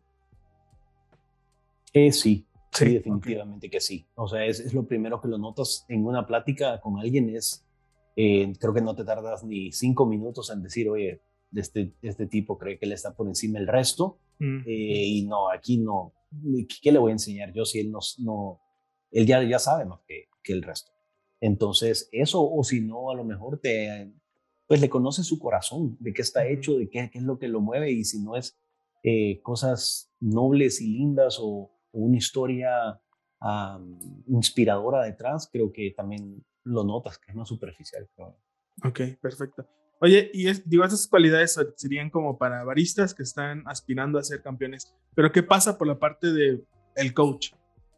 [1.93, 4.07] Eh, sí, sí, definitivamente que sí.
[4.15, 7.65] O sea, es, es, lo primero que lo notas en una plática con alguien, es,
[8.15, 11.21] eh, creo que no te tardas ni cinco minutos en decir, oye,
[11.51, 14.19] de este, este tipo cree que le está por encima el resto.
[14.39, 14.59] Mm.
[14.65, 16.13] Eh, y no, aquí no.
[16.81, 18.61] ¿Qué le voy a enseñar yo si él no, no
[19.11, 20.91] él ya, ya sabe más que, que el resto?
[21.41, 24.11] Entonces, eso, o si no, a lo mejor te,
[24.67, 27.47] pues le conoce su corazón, de qué está hecho, de qué, qué es lo que
[27.47, 28.59] lo mueve, y si no es
[29.03, 32.99] eh, cosas nobles y lindas o, una historia
[34.27, 38.07] inspiradora detrás, creo que también lo notas, que es más superficial.
[38.83, 39.67] Ok, perfecto.
[40.01, 44.41] Oye, y es, digo, esas cualidades serían como para baristas que están aspirando a ser
[44.41, 46.63] campeones, pero ¿qué pasa por la parte de
[46.95, 47.51] el coach?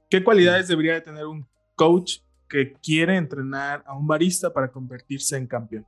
[0.10, 5.38] ¿Qué cualidades debería de tener un coach que quiere entrenar a un barista para convertirse
[5.38, 5.86] en campeón?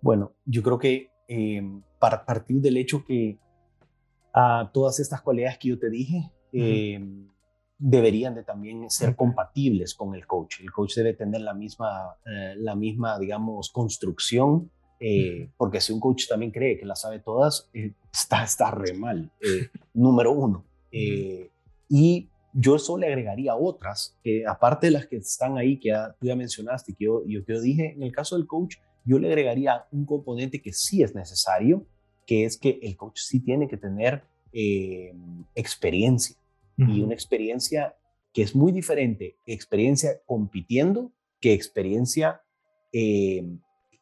[0.00, 1.62] Bueno, yo creo que eh,
[1.98, 3.38] para partir del hecho que
[4.32, 7.00] a todas estas cualidades que yo te dije eh,
[7.78, 10.60] deberían de también ser compatibles con el coach.
[10.60, 16.00] El coach debe tener la misma, eh, la misma digamos, construcción eh, porque si un
[16.00, 20.64] coach también cree que las sabe todas, eh, está, está re mal, eh, número uno.
[20.90, 26.26] y yo eso le agregaría otras, que aparte de las que están ahí, que tú
[26.26, 29.28] ya mencionaste, que yo, yo, que yo dije, en el caso del coach, yo le
[29.28, 31.86] agregaría un componente que sí es necesario,
[32.26, 34.24] que es que el coach sí tiene que tener
[35.54, 36.36] experiencia.
[36.76, 37.96] Y una experiencia
[38.32, 42.40] que es muy diferente, experiencia compitiendo que experiencia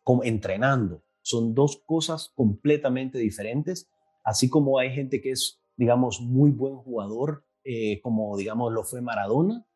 [0.07, 1.03] como entrenando.
[1.23, 3.91] Son dos cosas completamente diferentes,
[4.23, 9.01] así como hay gente que es, digamos, muy buen jugador, eh, como, digamos, lo fue
[9.01, 9.67] Maradona,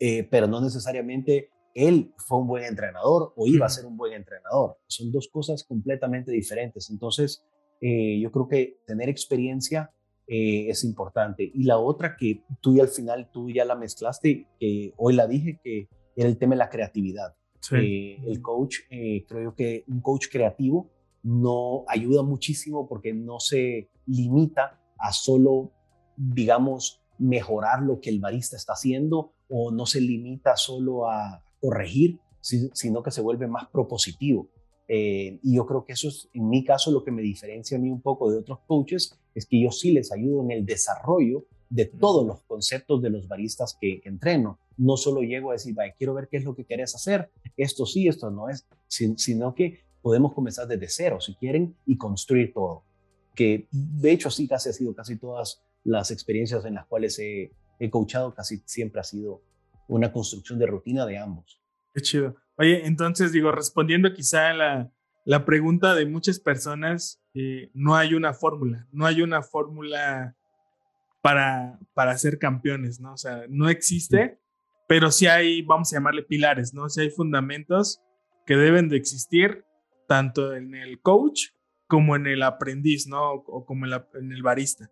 [0.00, 4.14] eh, pero no necesariamente él fue un buen entrenador o iba a ser un buen
[4.14, 4.78] entrenador.
[4.88, 6.90] Son dos cosas completamente diferentes.
[6.90, 7.44] Entonces,
[7.80, 9.92] eh, yo creo que tener experiencia
[10.28, 11.50] es importante.
[11.54, 15.26] Y la otra que tú y al final tú ya la mezclaste, que hoy la
[15.26, 17.34] dije, que era el tema de la creatividad.
[17.72, 20.90] Eh, el coach, eh, creo que un coach creativo
[21.22, 25.72] no ayuda muchísimo porque no se limita a solo,
[26.16, 32.20] digamos, mejorar lo que el barista está haciendo o no se limita solo a corregir,
[32.40, 34.48] sino que se vuelve más propositivo.
[34.86, 37.80] Eh, y yo creo que eso es, en mi caso, lo que me diferencia a
[37.80, 41.46] mí un poco de otros coaches, es que yo sí les ayudo en el desarrollo
[41.70, 44.58] de todos los conceptos de los baristas que, entreno.
[44.76, 47.86] No solo llego a decir, vaya, quiero ver qué es lo que quieres hacer, esto
[47.86, 52.84] sí, esto no es, sino que podemos comenzar desde cero, si quieren, y construir todo.
[53.34, 57.52] Que de hecho sí casi ha sido casi todas las experiencias en las cuales he,
[57.78, 59.42] he coachado, casi siempre ha sido
[59.88, 61.60] una construcción de rutina de ambos.
[61.94, 62.36] Qué chido.
[62.56, 64.92] Oye, entonces digo, respondiendo quizá a la,
[65.24, 70.36] la pregunta de muchas personas, eh, no hay una fórmula, no hay una fórmula
[71.20, 73.12] para, para ser campeones, ¿no?
[73.12, 74.40] O sea, no existe,
[74.88, 76.88] pero sí hay, vamos a llamarle pilares, ¿no?
[76.88, 78.02] Sí hay fundamentos
[78.44, 79.64] que deben de existir
[80.08, 81.50] tanto en el coach
[81.86, 83.34] como en el aprendiz, ¿no?
[83.34, 84.90] O como en, el barista.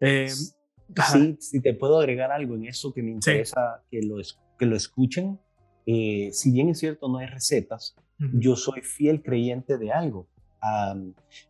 [0.00, 4.16] Eh, sí, si te puedo agregar algo en eso que me interesa que, lo,
[4.58, 5.38] que lo escuchen.
[5.84, 10.30] Eh, si bien es cierto, no hay recetas, yo soy fiel creyente de algo.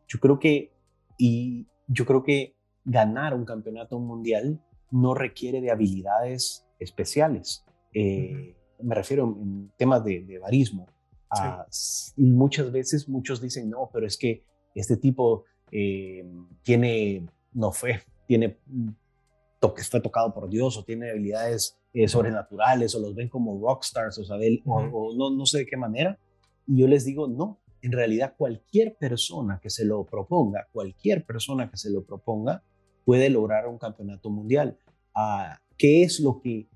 [0.09, 0.73] Yo creo que,
[1.19, 7.65] y yo creo que ganar un campeonato mundial no requiere de habilidades especiales.
[7.95, 10.87] Eh, me refiero en temas de, de barismo.
[11.31, 11.67] Ah,
[12.17, 16.25] y muchas veces muchos dicen, no, pero es que este tipo eh,
[16.63, 18.59] tiene, no fue, tiene,
[19.59, 24.19] toque, fue tocado por Dios o tiene habilidades eh, sobrenaturales o los ven como rockstars
[24.19, 24.35] o,
[24.67, 26.19] o, no, no sé de qué manera.
[26.67, 31.71] Y yo les digo, no, en realidad cualquier persona que se lo proponga, cualquier persona
[31.71, 32.65] que se lo proponga,
[33.05, 34.79] puede lograr un campeonato mundial.
[35.15, 36.67] Ah, ¿Qué es lo que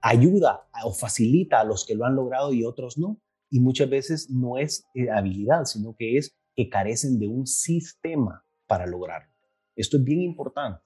[0.00, 3.20] ayuda o facilita a los que lo han logrado y otros no?
[3.50, 8.44] Y muchas veces no es eh, habilidad, sino que es que carecen de un sistema
[8.68, 9.32] para lograrlo.
[9.74, 10.80] Esto es bien importante,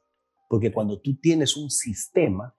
[0.48, 2.56] porque cuando tú tienes un sistema,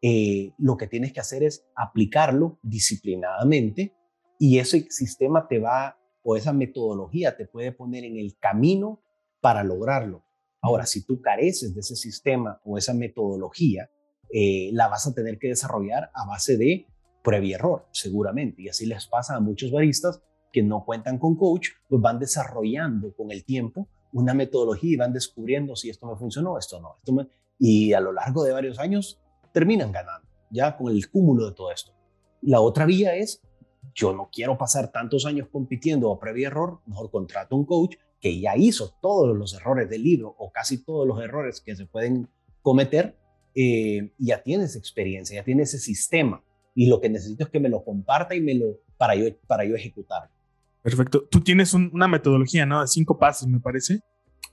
[0.00, 3.99] eh, lo que tienes que hacer es aplicarlo disciplinadamente
[4.40, 9.02] y ese sistema te va, o esa metodología te puede poner en el camino
[9.42, 10.24] para lograrlo.
[10.62, 13.90] Ahora, si tú careces de ese sistema o esa metodología,
[14.32, 16.86] eh, la vas a tener que desarrollar a base de
[17.22, 18.62] prueba y error, seguramente.
[18.62, 23.14] Y así les pasa a muchos baristas que no cuentan con coach, pues van desarrollando
[23.14, 26.96] con el tiempo una metodología y van descubriendo si esto me funcionó, esto no.
[26.96, 29.20] Esto Y a lo largo de varios años
[29.52, 31.92] terminan ganando, ya con el cúmulo de todo esto.
[32.40, 33.42] La otra vía es,
[33.94, 38.38] yo no quiero pasar tantos años compitiendo a y error, mejor contrato un coach que
[38.38, 42.28] ya hizo todos los errores del libro o casi todos los errores que se pueden
[42.62, 43.16] cometer,
[43.54, 46.42] eh, ya tienes experiencia, ya tienes ese sistema
[46.74, 49.64] y lo que necesito es que me lo comparta y me lo para yo para
[49.64, 50.30] yo ejecutar.
[50.82, 51.26] Perfecto.
[51.30, 52.80] Tú tienes una metodología, ¿no?
[52.80, 54.00] De cinco pasos, me parece.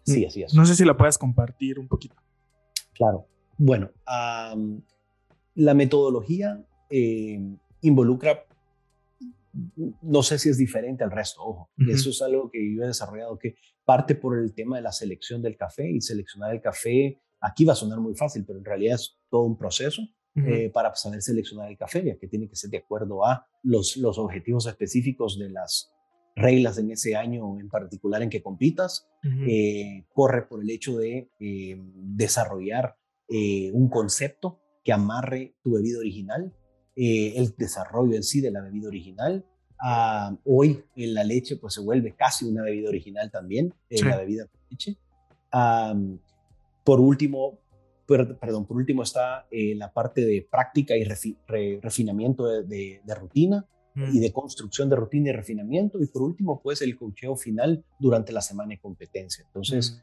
[0.04, 0.54] Sí, así es.
[0.54, 2.16] No sé si la puedes compartir un poquito.
[2.94, 3.28] Claro.
[3.58, 7.40] Bueno, la metodología eh,
[7.82, 8.46] involucra,
[10.02, 11.72] no sé si es diferente al resto, ojo.
[11.90, 15.42] Eso es algo que yo he desarrollado que parte por el tema de la selección
[15.42, 17.22] del café y seleccionar el café.
[17.42, 20.02] Aquí va a sonar muy fácil, pero en realidad es todo un proceso.
[20.46, 23.98] Eh, para saber seleccionar el café, ya que tiene que ser de acuerdo a los,
[23.98, 25.92] los objetivos específicos de las,
[26.38, 29.10] reglas en ese año en particular en que compitas,
[29.48, 32.96] eh, corre por el hecho de eh, desarrollar
[33.30, 36.54] un concepto que amarre tu bebida original,
[36.98, 39.46] el desarrollo en sí de la bebida original.
[39.80, 44.44] Ah, hoy en la leche pues se vuelve casi una bebida original también, la bebida
[44.46, 44.98] de leche.
[46.84, 47.60] por último,
[48.08, 53.68] perdón, por último está la parte de práctica y refinamiento de, de rutina,
[54.14, 56.00] y de construcción de rutina y refinamiento.
[56.02, 59.44] Y por último, pues el cocheo final durante la semana de competencia.
[59.48, 60.02] Entonces,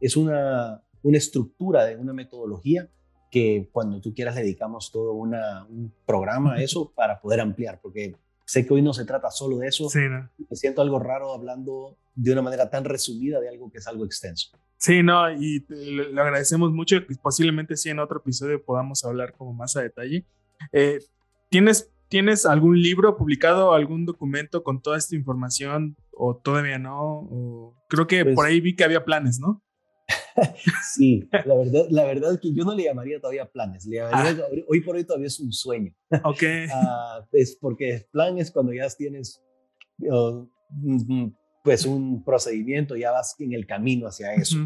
[0.00, 2.88] es una, una estructura de una metodología
[3.30, 7.80] que cuando tú quieras le dedicamos todo una, un programa a eso para poder ampliar,
[7.80, 9.88] porque sé que hoy no se trata solo de eso.
[9.88, 10.28] Sí, ¿no?
[10.38, 14.04] Me siento algo raro hablando de una manera tan resumida de algo que es algo
[14.04, 14.50] extenso.
[14.76, 16.96] Sí, no, y le agradecemos mucho.
[17.22, 20.24] Posiblemente sí en otro episodio podamos hablar como más a detalle.
[20.72, 20.98] Eh,
[21.50, 27.72] ¿Tienes ¿Tienes algún libro publicado, algún documento con toda esta información o todavía no?
[27.88, 29.62] creo que por pues ahí vi que había planes, ¿no?
[30.94, 34.36] sí, la verdad, la verdad es que yo no le llamaría todavía planes, ah.
[34.68, 35.94] hoy por hoy todavía es un sueño.
[36.24, 36.42] Ok.
[36.72, 39.42] Ah, es porque plan es cuando ya tienes
[41.62, 44.56] pues un procedimiento, ya vas en el camino hacia eso.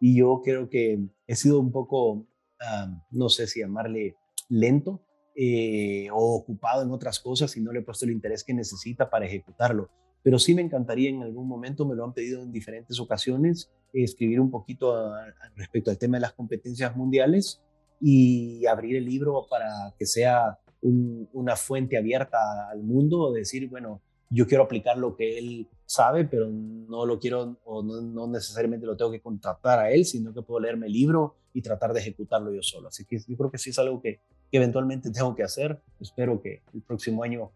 [0.00, 2.26] Y yo creo que he sido un poco,
[2.60, 4.16] ah, no sé si llamarle
[4.48, 5.04] lento,
[5.36, 9.10] eh, o ocupado en otras cosas y no le he puesto el interés que necesita
[9.10, 9.90] para ejecutarlo.
[10.24, 14.40] Pero sí me encantaría en algún momento, me lo han pedido en diferentes ocasiones, escribir
[14.40, 15.12] un poquito
[15.54, 17.62] respecto al tema de las competencias mundiales
[18.00, 24.46] y abrir el libro para que sea una fuente abierta al mundo, decir, bueno, yo
[24.46, 29.10] quiero aplicar lo que él sabe, pero no lo quiero o no, necesariamente lo tengo
[29.10, 32.62] que contratar a él, sino que puedo leerme el libro y tratar de ejecutarlo yo
[32.62, 32.88] solo.
[32.88, 35.80] Así que yo creo que sí es algo que, eventualmente tengo que hacer.
[35.98, 37.50] Espero que el próximo año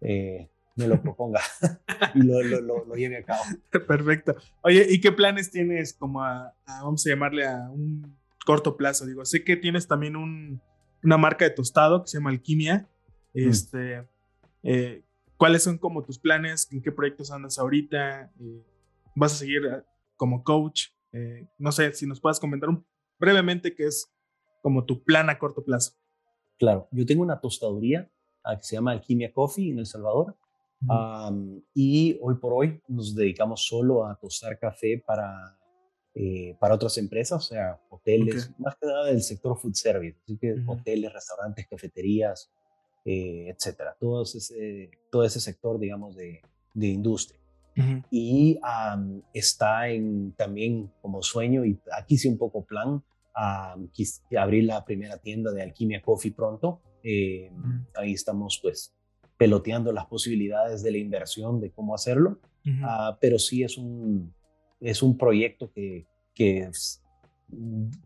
[0.00, 1.40] eh, me lo proponga
[2.14, 3.42] y lo, lo, lleve a cabo.
[3.86, 4.36] Perfecto.
[4.62, 9.06] Oye, ¿y qué planes tienes como a, vamos a llamarle a un corto plazo?
[9.06, 10.60] Digo, sé que tienes también un,
[11.02, 12.88] una marca de tostado que se llama Alquimia.
[13.34, 13.48] Mm.
[13.48, 14.08] Este,
[14.62, 15.02] eh,
[15.36, 16.68] ¿Cuáles son como tus planes?
[16.70, 18.30] ¿En qué proyectos andas ahorita?
[18.40, 18.62] Eh,
[19.14, 19.62] ¿Vas a seguir
[20.16, 20.88] como coach?
[21.58, 22.70] no sé si nos puedas comentar
[23.18, 24.14] brevemente qué es
[24.62, 25.94] como tu plan a corto plazo.
[26.58, 28.10] Claro, yo tengo una tostaduría
[28.44, 30.36] ah, que se llama Alquimia Coffee en El Salvador.
[31.74, 35.58] Y hoy por hoy nos dedicamos solo a tostar café para,
[36.14, 40.38] eh, para otras empresas, o sea, hoteles, más que nada del sector food service, así
[40.38, 42.50] que hoteles, restaurantes, cafeterías,
[43.04, 46.40] eh, etcétera, todo ese, todo ese sector, digamos, de,
[46.74, 47.38] de industria.
[48.10, 48.60] Y
[49.32, 53.02] está en, también como sueño, y aquí sí un poco plan,
[53.34, 53.76] a
[54.38, 56.82] abrir la primera tienda de Alquimia Coffee pronto.
[57.02, 57.50] Eh,
[57.94, 58.94] ahí estamos pues
[59.40, 62.38] peloteando las posibilidades de la inversión, de cómo hacerlo,
[62.82, 64.34] ah, pero sí es un,
[64.80, 66.70] es un proyecto que, que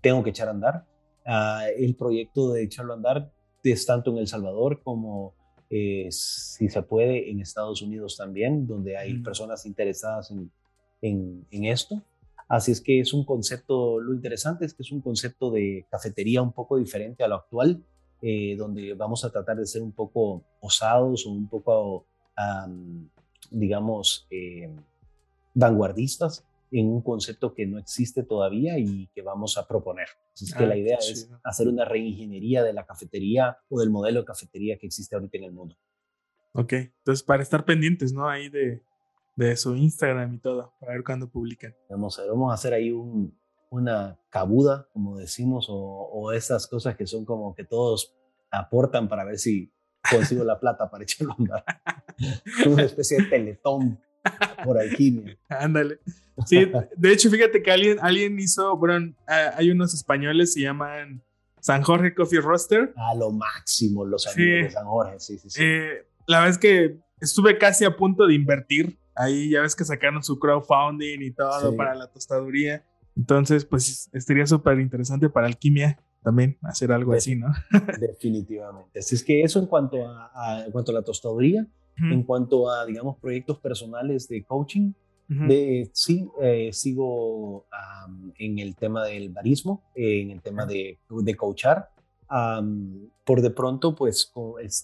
[0.00, 0.86] tengo que echar a andar.
[1.26, 3.32] Ah, el proyecto de echarlo a andar
[3.64, 5.34] es tanto en El Salvador como,
[5.70, 10.52] eh, si se puede, en Estados Unidos también, donde hay personas interesadas en,
[11.02, 12.00] en, en esto.
[12.48, 16.42] Así es que es un concepto, lo interesante es que es un concepto de cafetería
[16.42, 17.82] un poco diferente a lo actual,
[18.22, 22.06] eh, donde vamos a tratar de ser un poco osados o un poco,
[23.50, 24.70] digamos, eh,
[25.54, 30.08] vanguardistas en un concepto que no existe todavía y que vamos a proponer.
[30.32, 33.90] Así es que la ah, idea es hacer una reingeniería de la cafetería o del
[33.90, 35.76] modelo de cafetería que existe ahorita en el mundo.
[36.52, 38.28] Ok, entonces para estar pendientes, ¿no?
[38.28, 38.82] Ahí de,
[39.36, 41.74] de su Instagram y todo, para ver cuándo publican.
[41.88, 43.36] Vamos a, vamos a hacer ahí un,
[43.70, 48.14] una cabuda, como decimos, o, o esas cosas que son como que todos
[48.50, 49.72] aportan para ver si
[50.10, 51.64] consigo la plata para echarlo a andar.
[52.66, 54.00] Una especie de teletón
[54.64, 55.36] por alquimia.
[55.48, 55.98] Ándale.
[56.46, 61.22] Sí, de hecho, fíjate que alguien, alguien hizo, bueno, hay unos españoles, se llaman
[61.60, 62.92] San Jorge Coffee Roaster.
[62.96, 65.62] A lo máximo, los amigos de San Jorge, sí, sí, sí.
[65.62, 68.98] Eh, la verdad es que estuve casi a punto de invertir.
[69.14, 72.84] Ahí ya ves que sacaron su crowdfunding y todo para la tostaduría.
[73.16, 77.48] Entonces, pues estaría súper interesante para Alquimia también hacer algo así, ¿no?
[78.00, 78.98] Definitivamente.
[78.98, 82.84] Así es que eso en cuanto a, en cuanto a la tostaduría, en cuanto a,
[82.86, 84.92] digamos, proyectos personales de coaching,
[85.28, 87.66] de, sí, eh, sigo
[88.38, 91.90] en el tema del barismo, en el tema de, de coachar.
[93.24, 94.32] por de pronto, pues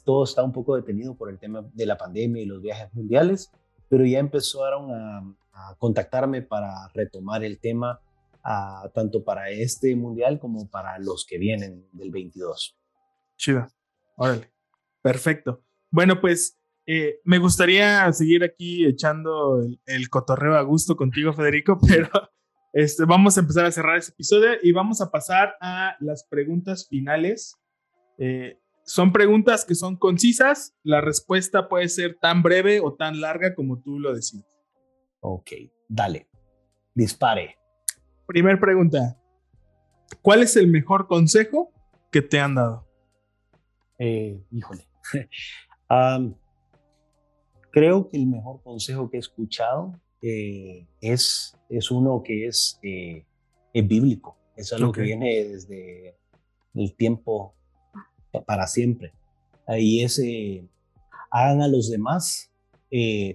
[0.05, 3.51] todo está un poco detenido por el tema de la pandemia y los viajes mundiales,
[3.89, 5.19] pero ya empezaron a,
[5.53, 8.01] a contactarme para retomar el tema
[8.95, 12.79] tanto para este mundial como para los que vienen del 22.
[13.37, 13.67] Chido.
[14.17, 14.53] Órale.
[15.03, 15.65] Perfecto.
[15.91, 22.09] Bueno, pues eh, me gustaría seguir aquí echando el, cotorreo a gusto contigo, Federico, pero
[22.73, 26.89] este, vamos a empezar a cerrar este episodio y vamos a pasar a las preguntas
[26.89, 27.57] finales.
[28.19, 30.75] Eh, son preguntas que son concisas.
[30.83, 34.47] La respuesta puede ser tan breve o tan larga como tú lo decides.
[35.21, 35.51] Ok,
[35.89, 36.29] dale.
[36.95, 37.60] Dispare.
[38.31, 39.19] Primer pregunta.
[40.23, 41.73] ¿Cuál es el mejor consejo
[42.13, 42.87] que te han dado?
[43.99, 44.87] Eh, híjole.
[47.73, 53.25] creo que el mejor consejo que he escuchado eh, es, es uno que es, eh,
[53.75, 54.39] bíblico.
[54.55, 56.17] Es algo que viene desde
[56.75, 57.57] el tiempo
[58.47, 59.13] para siempre.
[59.67, 60.23] Ahí es,
[61.33, 62.53] hagan a los demás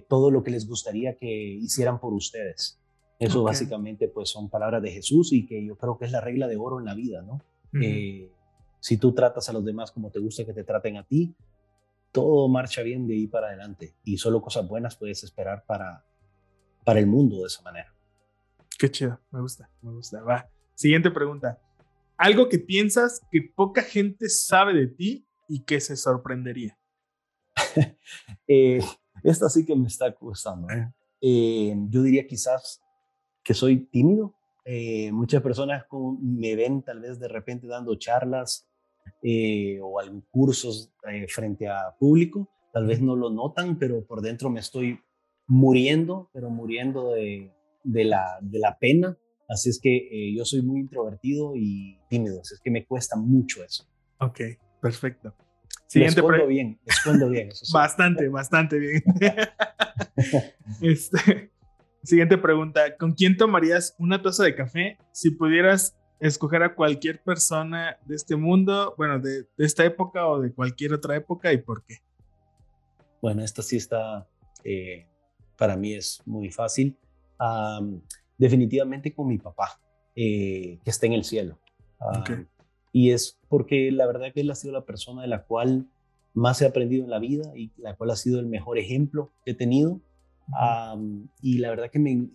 [0.08, 2.80] todo lo que les gustaría que hicieran por ustedes.
[3.18, 6.46] Eso básicamente pues son palabras de Jesús y que yo creo que es la regla
[6.48, 7.40] de oro en la vida, ¿no?
[8.80, 11.34] si tú tratas a los demás como te gusta que te traten a ti,
[12.12, 16.04] todo marcha bien de ahí para adelante y solo cosas buenas puedes esperar para,
[16.84, 17.92] para el mundo de esa manera.
[18.78, 20.22] Qué chido, me gusta, me gusta.
[20.22, 20.48] Va.
[20.74, 21.58] Siguiente pregunta.
[22.16, 26.78] Algo que piensas que poca gente sabe de ti y que se sorprendería.
[28.46, 28.80] eh,
[29.22, 30.70] esta sí que me está costando.
[30.70, 30.92] ¿eh?
[31.20, 32.82] Eh, yo diría quizás
[33.46, 34.34] que soy tímido.
[34.64, 35.84] Eh, muchas personas
[36.20, 38.68] me ven tal vez de repente dando charlas
[39.22, 42.48] eh, o algún cursos eh, frente a público.
[42.72, 44.98] Tal vez no lo notan, pero por dentro me estoy
[45.46, 47.52] muriendo, pero muriendo de,
[47.84, 49.16] de, la, de la pena.
[49.48, 53.62] Así es que yo soy muy introvertido y tímido, así es que me cuesta mucho
[53.62, 53.84] eso.
[54.18, 54.40] Ok,
[54.82, 55.32] perfecto.
[55.86, 57.50] Siguiente escondo bien, escondo bien.
[57.72, 59.04] bastante, bastante bien.
[60.82, 61.52] este,
[62.06, 62.96] Siguiente pregunta.
[62.96, 68.36] ¿Con quién tomarías una taza de café si pudieras escoger a cualquier persona de este
[68.36, 71.96] mundo, bueno, de, esta época o de cualquier otra época y por qué?
[73.20, 74.24] Bueno, esta sí está,
[74.62, 75.08] eh,
[75.58, 76.96] para mí es muy fácil.
[78.38, 79.80] definitivamente con mi papá,
[80.14, 81.58] eh, que está en el cielo.
[82.92, 85.88] Y es porque la verdad que él ha sido la persona de la cual
[86.34, 89.50] más he aprendido en la vida y la cual ha sido el mejor ejemplo que
[89.50, 90.00] he tenido
[91.42, 92.28] y la verdad que me,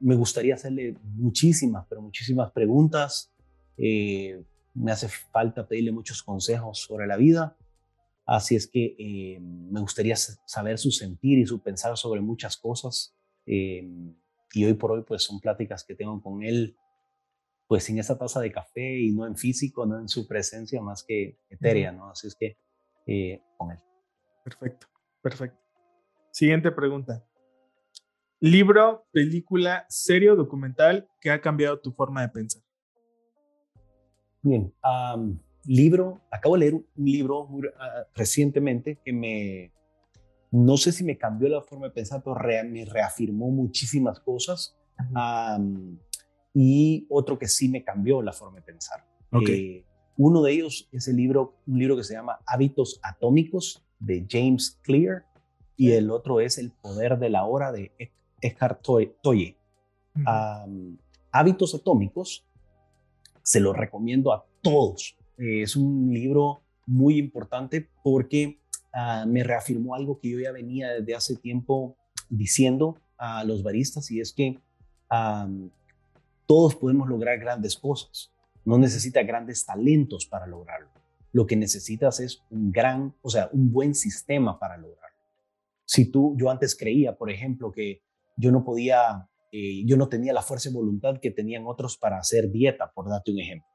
[0.00, 3.32] me, gustaría hacerle muchísimas, pero muchísimas preguntas.
[3.76, 4.42] Eh,
[4.74, 7.56] me hace falta pedirle muchos consejos sobre la vida.
[8.24, 13.14] Así es que eh, me gustaría saber su sentir y su pensar sobre muchas cosas.
[13.46, 13.88] Eh,
[14.54, 16.76] y hoy por hoy, pues son pláticas que tengo con él,
[17.66, 21.02] pues sin esa taza de café y no en físico, no en su presencia más
[21.02, 22.10] que etérea, ¿no?
[22.10, 22.56] Así es que
[23.56, 23.78] con él.
[24.44, 24.86] Perfecto,
[25.22, 25.58] perfecto.
[26.30, 27.24] Siguiente pregunta.
[28.42, 32.60] Libro, película, serie o documental que ha cambiado tu forma de pensar.
[34.42, 34.74] Bien,
[35.64, 39.72] libro, acabo de leer un libro ah, recientemente que me,
[40.50, 42.34] no sé si me cambió la forma de pensar, pero
[42.68, 44.76] me reafirmó muchísimas cosas.
[46.52, 49.06] y otro que sí me cambió la forma de pensar.
[49.48, 49.84] Eh,
[50.16, 54.80] uno de ellos es el libro, un libro que se llama Hábitos Atómicos de James
[54.82, 55.26] Clear
[55.76, 57.92] y el otro es El Poder de la Hora de
[58.42, 59.56] Eckhart Tolle.
[61.30, 62.44] Hábitos atómicos,
[63.42, 65.16] se lo recomiendo a todos.
[65.38, 68.60] es un libro muy importante porque
[68.92, 71.96] ah, me reafirmó algo que yo ya venía desde hace tiempo
[72.28, 74.58] diciendo a los baristas y es que
[76.46, 78.32] todos podemos lograr grandes cosas.
[78.64, 80.88] No necesitas grandes talentos para lograrlo.
[81.32, 85.18] Lo que necesitas es un gran, o sea, un buen sistema para lograrlo.
[85.84, 88.02] si tú, yo antes creía, por ejemplo, que
[88.36, 92.18] yo no podía, eh, yo no tenía la fuerza de voluntad que tenían otros para
[92.18, 93.68] hacer dieta, por darte un ejemplo.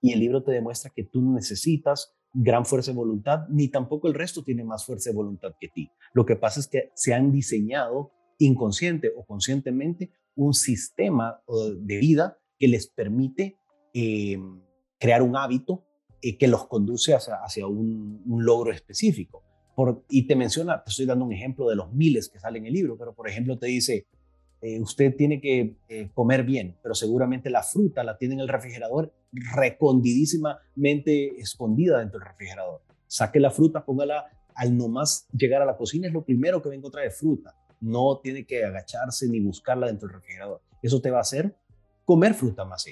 [0.00, 4.08] Y el libro te demuestra que tú no necesitas gran fuerza de voluntad, ni tampoco
[4.08, 5.90] el resto tiene más fuerza de voluntad que ti.
[6.12, 11.40] Lo que pasa es que se han diseñado inconsciente o conscientemente un sistema
[11.78, 13.58] de vida que les permite
[13.94, 14.60] em,
[14.98, 15.84] crear un hábito
[16.22, 19.44] eh, que los conduce hacia, hacia un, logro específico.
[19.76, 22.66] Por, y te menciona, te estoy dando un ejemplo de los miles que salen en
[22.66, 24.06] el libro, pero por ejemplo te dice,
[24.62, 28.48] eh, usted tiene que eh, comer bien, pero seguramente la fruta la tiene en el
[28.48, 32.80] refrigerador recondidísimamente escondida dentro del refrigerador.
[33.06, 34.24] Saque la fruta, póngala
[34.54, 37.54] al nomás llegar a la cocina, es lo primero que va a encontrar de fruta.
[37.80, 40.62] No tiene que agacharse ni buscarla dentro del refrigerador.
[40.82, 41.54] Eso te va a hacer
[42.06, 42.86] comer fruta más.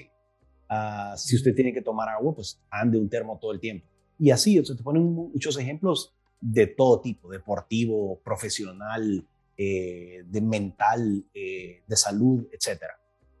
[0.69, 3.87] Ah, si usted tiene que tomar agua, pues ande un termo todo el tiempo.
[4.19, 6.13] Y así, se te ponen muchos ejemplos
[6.47, 9.25] de todo tipo, deportivo, profesional,
[9.57, 12.83] eh, de mental, eh, de salud, etc.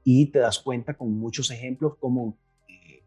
[0.03, 2.35] Y te das cuenta con muchos ejemplos cómo
[2.67, 3.03] eh,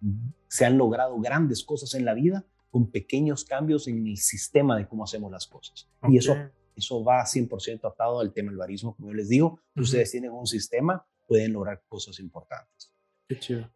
[0.46, 4.86] se han logrado grandes cosas en la vida con pequeños cambios en el sistema de
[4.86, 5.90] cómo hacemos las cosas.
[6.08, 6.36] Y eso,
[6.76, 9.58] eso va 100% atado al tema del barismo, como yo les digo.
[9.74, 12.94] Ustedes tienen un sistema, pueden lograr cosas importantes.
[13.26, 13.68] Qué chido.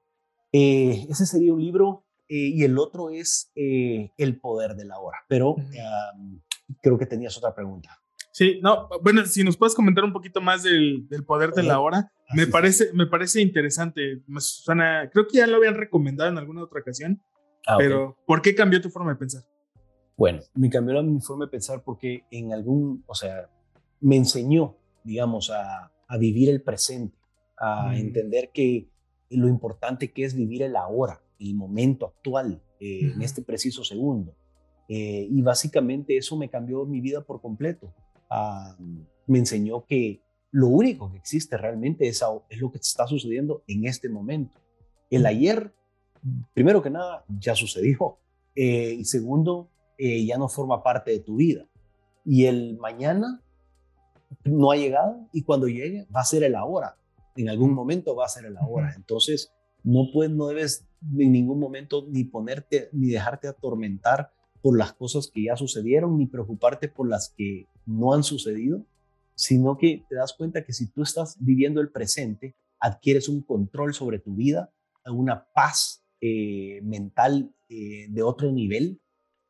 [0.52, 2.04] ese sería un libro
[2.34, 5.18] y el otro es El poder de la hora.
[5.28, 5.56] Pero
[6.80, 8.02] creo que tenías otra pregunta.
[8.32, 12.10] Sí, no, bueno, si nos puedes comentar un poquito más del, poder de la hora,
[12.34, 14.22] me parece, me parece interesante.
[14.38, 17.22] Suena, creo que ya lo habían recomendado en alguna otra ocasión,
[17.66, 19.42] ah, pero ¿por qué cambió tu forma de pensar?
[20.16, 23.50] Bueno, me cambió mi forma de pensar porque en algún, o sea,
[24.00, 27.16] me enseñó, digamos, a, vivir el presente,
[27.58, 27.94] a mm.
[27.94, 28.90] entender que
[29.30, 34.34] lo importante que es vivir el ahora, el momento actual, eh, en este preciso segundo.
[34.88, 37.92] Eh, y básicamente eso me cambió mi vida por completo
[39.26, 43.86] me enseñó que lo único que existe realmente es, es lo que está sucediendo en
[43.86, 44.58] este momento.
[45.10, 45.72] El ayer,
[46.54, 48.18] primero que nada, ya sucedió.
[48.54, 51.66] Eh, y segundo, eh, ya no forma parte de tu vida.
[52.24, 53.42] Y el mañana
[54.44, 56.96] no ha llegado y cuando llegue va a ser el ahora.
[57.34, 58.92] En algún momento va a ser el ahora.
[58.94, 60.86] Entonces, no, puedes, no debes
[61.18, 66.26] en ningún momento ni ponerte ni dejarte atormentar por las cosas que ya sucedieron, ni
[66.26, 68.84] preocuparte por las que no han sucedido,
[69.34, 73.94] sino que te das cuenta que si tú estás viviendo el presente, adquieres un control
[73.94, 74.72] sobre tu vida,
[75.06, 79.00] una paz eh, mental eh, de otro nivel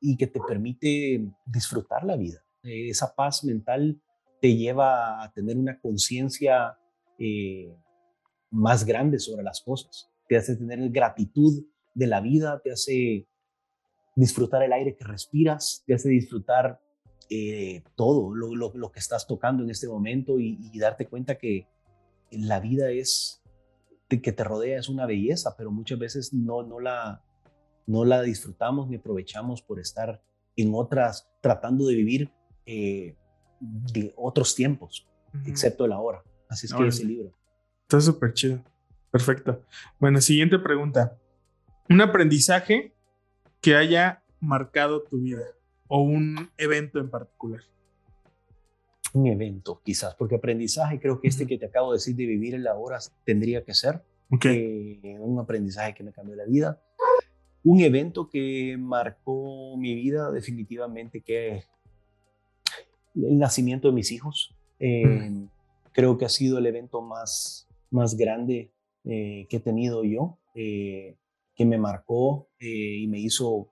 [0.01, 2.43] y que te permite disfrutar la vida.
[2.63, 4.01] Eh, esa paz mental
[4.41, 6.79] te lleva a tener una conciencia
[8.51, 11.62] más grande sobre las cosas, te hace tener gratitud
[11.93, 13.28] de la vida, te hace
[14.16, 16.80] disfrutar el aire que respiras, te hace disfrutar
[17.28, 21.68] eh, todo lo, lo, que estás tocando en este momento y, darte cuenta que
[22.30, 23.43] la vida es,
[24.09, 27.22] que te rodea es una belleza, pero muchas veces no, no, la,
[27.87, 30.22] no la disfrutamos ni aprovechamos por estar
[30.57, 32.33] en otras, tratando de vivir
[32.64, 33.16] eh,
[33.61, 35.07] de otros tiempos,
[35.45, 36.22] excepto el ahora.
[36.49, 37.37] Así es que ese libro.
[37.83, 38.72] Está súper chido.
[39.13, 39.63] Perfecto.
[40.01, 41.19] Bueno, siguiente pregunta.
[41.89, 42.95] Un aprendizaje
[43.61, 45.45] que haya marcado tu vida
[45.87, 47.61] o un evento en particular.
[49.13, 52.55] Un evento, quizás, porque aprendizaje, creo que este que te acabo de decir de vivir
[52.55, 54.03] en la hora tendría que ser
[54.45, 56.81] eh, un aprendizaje que me cambió la vida.
[57.65, 61.65] Un evento que marcó mi vida definitivamente que
[63.15, 64.57] el nacimiento de mis hijos.
[64.81, 65.47] Eh,
[65.93, 68.72] creo que ha sido el evento más, más grande
[69.05, 70.39] eh, que he tenido yo
[71.55, 73.71] que me marcó eh, y me hizo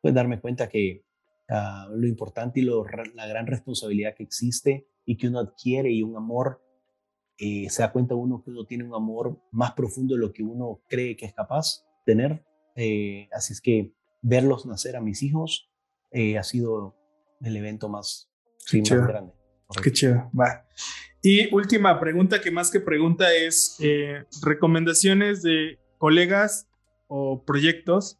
[0.00, 1.04] pues, darme cuenta que
[1.48, 2.84] ah, lo importante y lo,
[3.14, 6.62] la gran responsabilidad que existe y que uno adquiere y un amor,
[7.38, 10.42] eh, se da cuenta uno que uno tiene un amor más profundo de lo que
[10.42, 12.44] uno cree que es capaz de tener.
[12.76, 15.68] Eh, así es que verlos nacer a mis hijos
[16.38, 16.94] ha sido
[17.40, 18.30] el evento más,
[18.70, 19.32] grande.
[19.80, 20.64] Qué chido, va.
[21.22, 23.78] Y última pregunta, que más que pregunta es
[24.42, 26.66] recomendaciones de colegas
[27.06, 28.18] o proyectos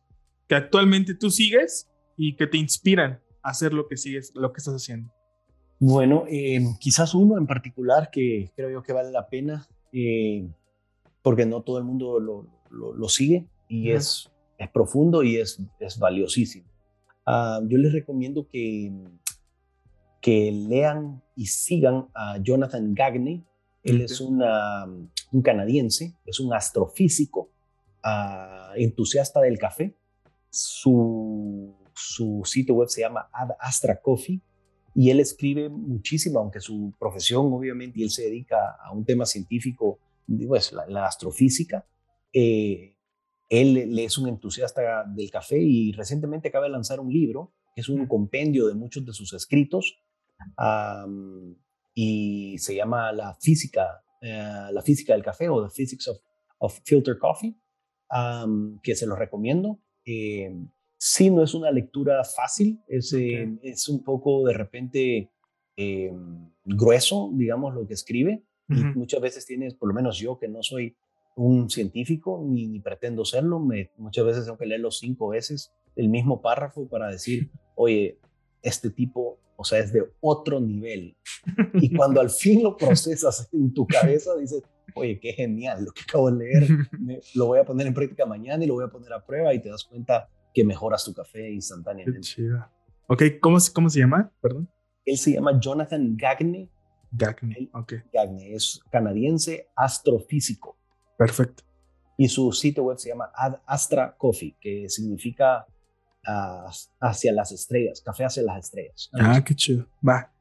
[0.49, 4.59] que actualmente tú sigues y que te inspiran a hacer lo que sigues, lo que
[4.59, 5.11] estás haciendo?
[5.79, 10.47] Bueno, eh, quizás uno en particular que creo yo que vale la pena, eh,
[11.23, 15.99] porque no todo el mundo lo, lo, sigue y es, es profundo y es, es
[15.99, 16.67] valiosísimo.
[17.27, 18.93] Ah, yo les recomiendo que,
[20.23, 23.45] que lean y sigan a Jonathan Gagne.
[23.83, 27.51] Él es una, un canadiense, es un astrofísico
[28.77, 29.95] entusiasta del café.
[30.49, 34.41] Su, su, sitio web se llama Ad Astra Coffee
[34.95, 39.27] y él escribe muchísimo, aunque su profesión obviamente, y él se dedica a un tema
[39.27, 39.99] científico,
[40.47, 41.85] pues la, la astrofísica,
[42.33, 42.97] eh,
[43.49, 47.89] él, es un entusiasta del café y recientemente acaba de lanzar un libro, que es
[47.91, 50.01] un compendio de muchos de sus escritos,
[51.95, 56.19] y se llama La física, eh, la física del café o The Physics of,
[56.59, 57.57] of Filter Coffee,
[58.83, 59.81] que se lo recomiendo.
[60.05, 60.55] Eh,
[60.97, 65.31] sí, no es una lectura fácil, es, eh, es un poco de repente
[66.65, 68.45] grueso, digamos, lo que escribe.
[68.69, 70.97] y muchas veces tienes, por lo menos yo, que no soy
[71.37, 76.41] un científico ni, pretendo serlo, me, muchas veces tengo que leerlo cinco veces el mismo
[76.41, 78.19] párrafo para decir, oye,
[78.63, 81.17] este tipo, o sea, es de otro nivel.
[81.75, 84.63] Y cuando al fin lo procesas en tu cabeza, dices,
[84.97, 86.69] oye, qué genial lo que acabo de leer,
[87.35, 89.61] lo voy a poner en práctica mañana y lo voy a poner a prueba y
[89.61, 92.19] te das cuenta que mejoras tu café instantáneamente.
[92.19, 92.67] Qué chido.
[93.07, 94.33] Ok, ¿cómo, ¿cómo se llama?
[94.41, 94.69] Perdón.
[95.05, 96.69] Él se llama Jonathan Gagne.
[97.13, 97.95] Gagne, ok.
[98.13, 100.77] Gagne es canadiense astrofísico.
[101.17, 101.63] Perfecto.
[102.19, 103.31] Y su sitio web se llama
[103.67, 105.67] Astra Coffee, que significa
[106.25, 109.11] hacia las estrellas, café hacia las estrellas.
[109.13, 109.87] Ah, qué chido.
[110.07, 110.33] Va.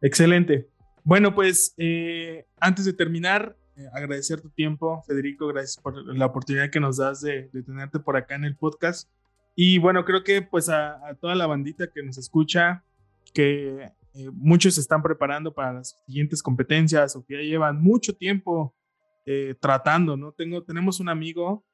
[0.00, 0.68] Excelente.
[1.04, 5.46] Bueno, pues eh, antes de terminar, eh, agradecer tu tiempo, Federico.
[5.48, 9.08] Gracias por la oportunidad que nos das de, tenerte por acá en el podcast.
[9.54, 12.82] Y bueno, creo que pues a, toda la bandita que nos escucha,
[13.32, 18.14] que eh, muchos se están preparando para las siguientes competencias o que ya llevan mucho
[18.14, 18.74] tiempo
[19.58, 20.30] tratando, ¿no?
[20.30, 21.64] Tengo, tenemos un amigo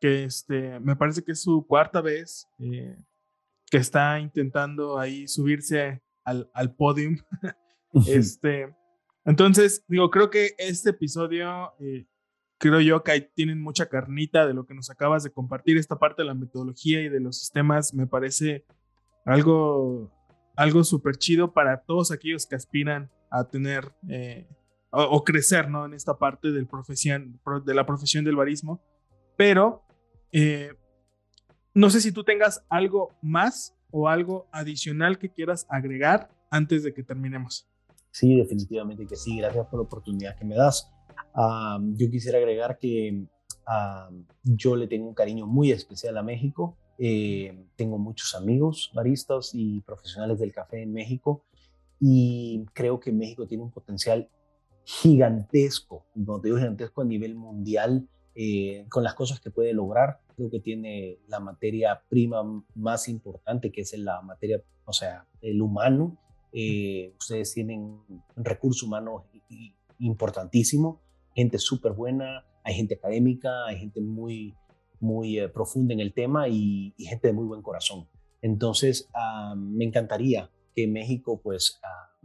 [0.00, 2.96] que este, me parece que es su cuarta vez eh,
[3.70, 7.16] que está intentando ahí subirse al, al podium.
[8.06, 8.74] este,
[9.24, 12.06] entonces, digo, creo que este episodio, eh,
[12.58, 15.76] creo yo que tienen mucha carnita de lo que nos acabas de compartir.
[15.76, 18.64] Esta parte de la metodología y de los sistemas me parece
[19.26, 20.10] algo,
[20.56, 24.48] algo súper chido para todos aquellos que aspiran a tener eh,
[24.90, 25.84] o, crecer ¿no?
[25.84, 28.80] en esta parte del profesión, de la profesión del barismo.
[29.36, 29.84] Pero
[30.32, 30.74] eh,
[31.74, 36.92] no sé si tú tengas algo más o algo adicional que quieras agregar antes de
[36.92, 37.68] que terminemos.
[38.10, 39.38] Sí, definitivamente que sí.
[39.38, 40.90] Gracias por la oportunidad que me das.
[41.34, 43.26] yo quisiera agregar que
[44.42, 46.76] yo le tengo un cariño muy especial a México.
[46.98, 51.44] Eh, tengo muchos amigos baristas y profesionales del café en México
[52.00, 54.28] y creo que México tiene un potencial
[54.82, 58.08] gigantesco, no digo gigantesco a nivel mundial
[58.40, 60.20] eh, con las cosas que puede lograr.
[60.36, 62.44] Creo que tiene la materia prima
[62.76, 66.16] más importante, que es la materia, o sea, el humano.
[66.52, 69.26] Eh, ustedes tienen un recurso humano
[69.98, 71.00] importantísimo,
[71.34, 74.54] gente súper buena, hay gente académica, hay gente muy,
[75.00, 78.08] muy eh, profunda en el tema y, gente de muy buen corazón.
[78.40, 82.16] Entonces, ah, me encantaría que México pues ah,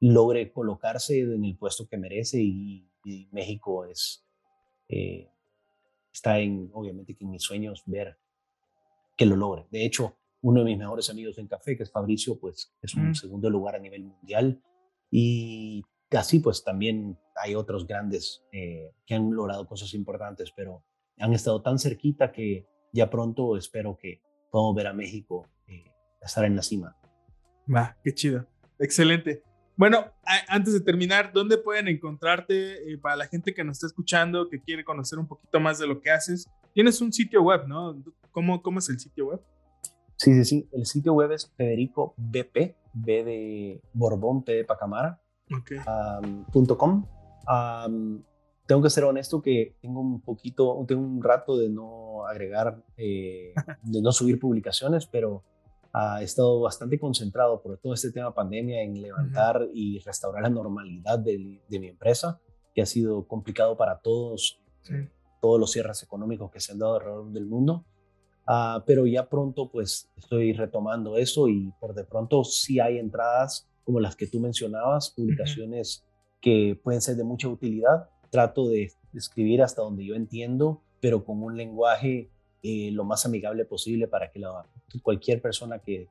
[0.00, 2.88] logre colocarse en el puesto que merece y,
[3.32, 4.24] México es
[6.12, 8.18] está en, obviamente, que en mis sueños ver
[9.16, 9.66] que lo logre.
[9.70, 13.10] De hecho, uno de mis mejores amigos en café, que es Fabricio, pues es un
[13.10, 13.14] mm.
[13.14, 14.60] segundo lugar a nivel mundial.
[15.10, 20.84] Y así, pues también hay otros grandes eh, que han logrado cosas importantes, pero
[21.18, 26.44] han estado tan cerquita que ya pronto espero que podamos ver a México eh, estar
[26.44, 26.96] en la cima.
[27.72, 28.46] Va, qué chido.
[28.78, 29.42] Excelente.
[29.82, 30.04] Bueno,
[30.46, 34.60] antes de terminar, ¿dónde pueden encontrarte eh, para la gente que nos está escuchando, que
[34.60, 36.48] quiere conocer un poquito más de lo que haces?
[36.72, 38.00] Tienes un sitio web, ¿no?
[38.30, 39.40] ¿Cómo, cómo es el sitio web?
[40.14, 40.68] Sí, sí, sí.
[40.70, 45.20] El sitio web es Federico BP, B de Borbón, P de Pacamara,
[46.78, 47.04] com.
[48.64, 53.52] tengo que ser honesto que tengo un poquito, tengo un rato de no agregar, eh,
[53.82, 55.42] de no subir publicaciones, pero
[55.92, 61.18] ha estado bastante concentrado por todo este tema pandemia en levantar y restaurar la normalidad
[61.18, 62.40] de, mi empresa,
[62.74, 64.58] que ha sido complicado para todos,
[65.40, 67.84] todos los cierres económicos que se han dado alrededor del mundo.
[68.46, 73.68] Ah, pero ya pronto pues estoy retomando eso y por de pronto sí hay entradas
[73.84, 76.04] como las que tú mencionabas, publicaciones
[76.40, 78.08] que pueden ser de mucha utilidad.
[78.30, 82.30] Trato de escribir hasta donde yo entiendo, pero con un lenguaje
[82.62, 84.64] eh, lo más amigable posible para que la,
[85.02, 86.08] cualquier persona que,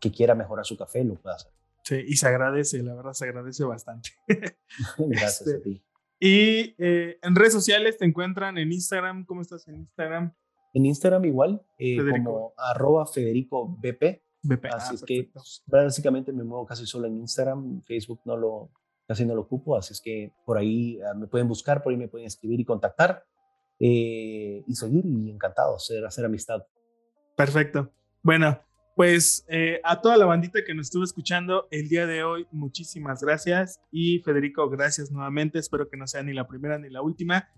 [0.00, 1.52] que quiera mejorar su café lo pueda hacer.
[1.84, 4.10] Sí, y se agradece, la verdad se agradece bastante.
[4.98, 5.82] Gracias a este, ti.
[6.18, 10.32] Y eh, en redes sociales te encuentran en Instagram, ¿cómo estás en Instagram?
[10.72, 14.22] En Instagram igual, eh, como arroba Federico BP.
[14.42, 14.64] BP.
[14.72, 15.30] Así ah, es que
[15.66, 18.70] básicamente me muevo casi solo en Instagram, Facebook no lo,
[19.06, 21.98] casi no lo ocupo, así es que por ahí ah, me pueden buscar, por ahí
[21.98, 23.24] me pueden escribir y contactar
[23.80, 26.64] eh, y seguir y encantado hacer, hacer amistad.
[27.36, 27.90] Perfecto.
[28.22, 28.60] Bueno,
[28.96, 33.22] pues eh, a toda la bandita que nos estuvo escuchando el día de hoy, muchísimas
[33.22, 33.80] gracias.
[33.90, 35.58] Y Federico, gracias nuevamente.
[35.58, 37.48] Espero que no sea ni la primera ni la última.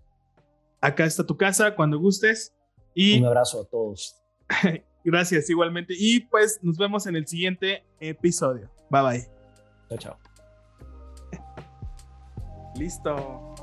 [0.81, 2.55] Acá está tu casa cuando gustes.
[2.95, 4.17] Y un abrazo a todos.
[5.05, 5.95] gracias igualmente.
[5.97, 8.71] Y pues nos vemos en el siguiente episodio.
[8.91, 9.27] Bye bye.
[9.89, 10.19] Chao, chao.
[12.79, 13.56] Listo.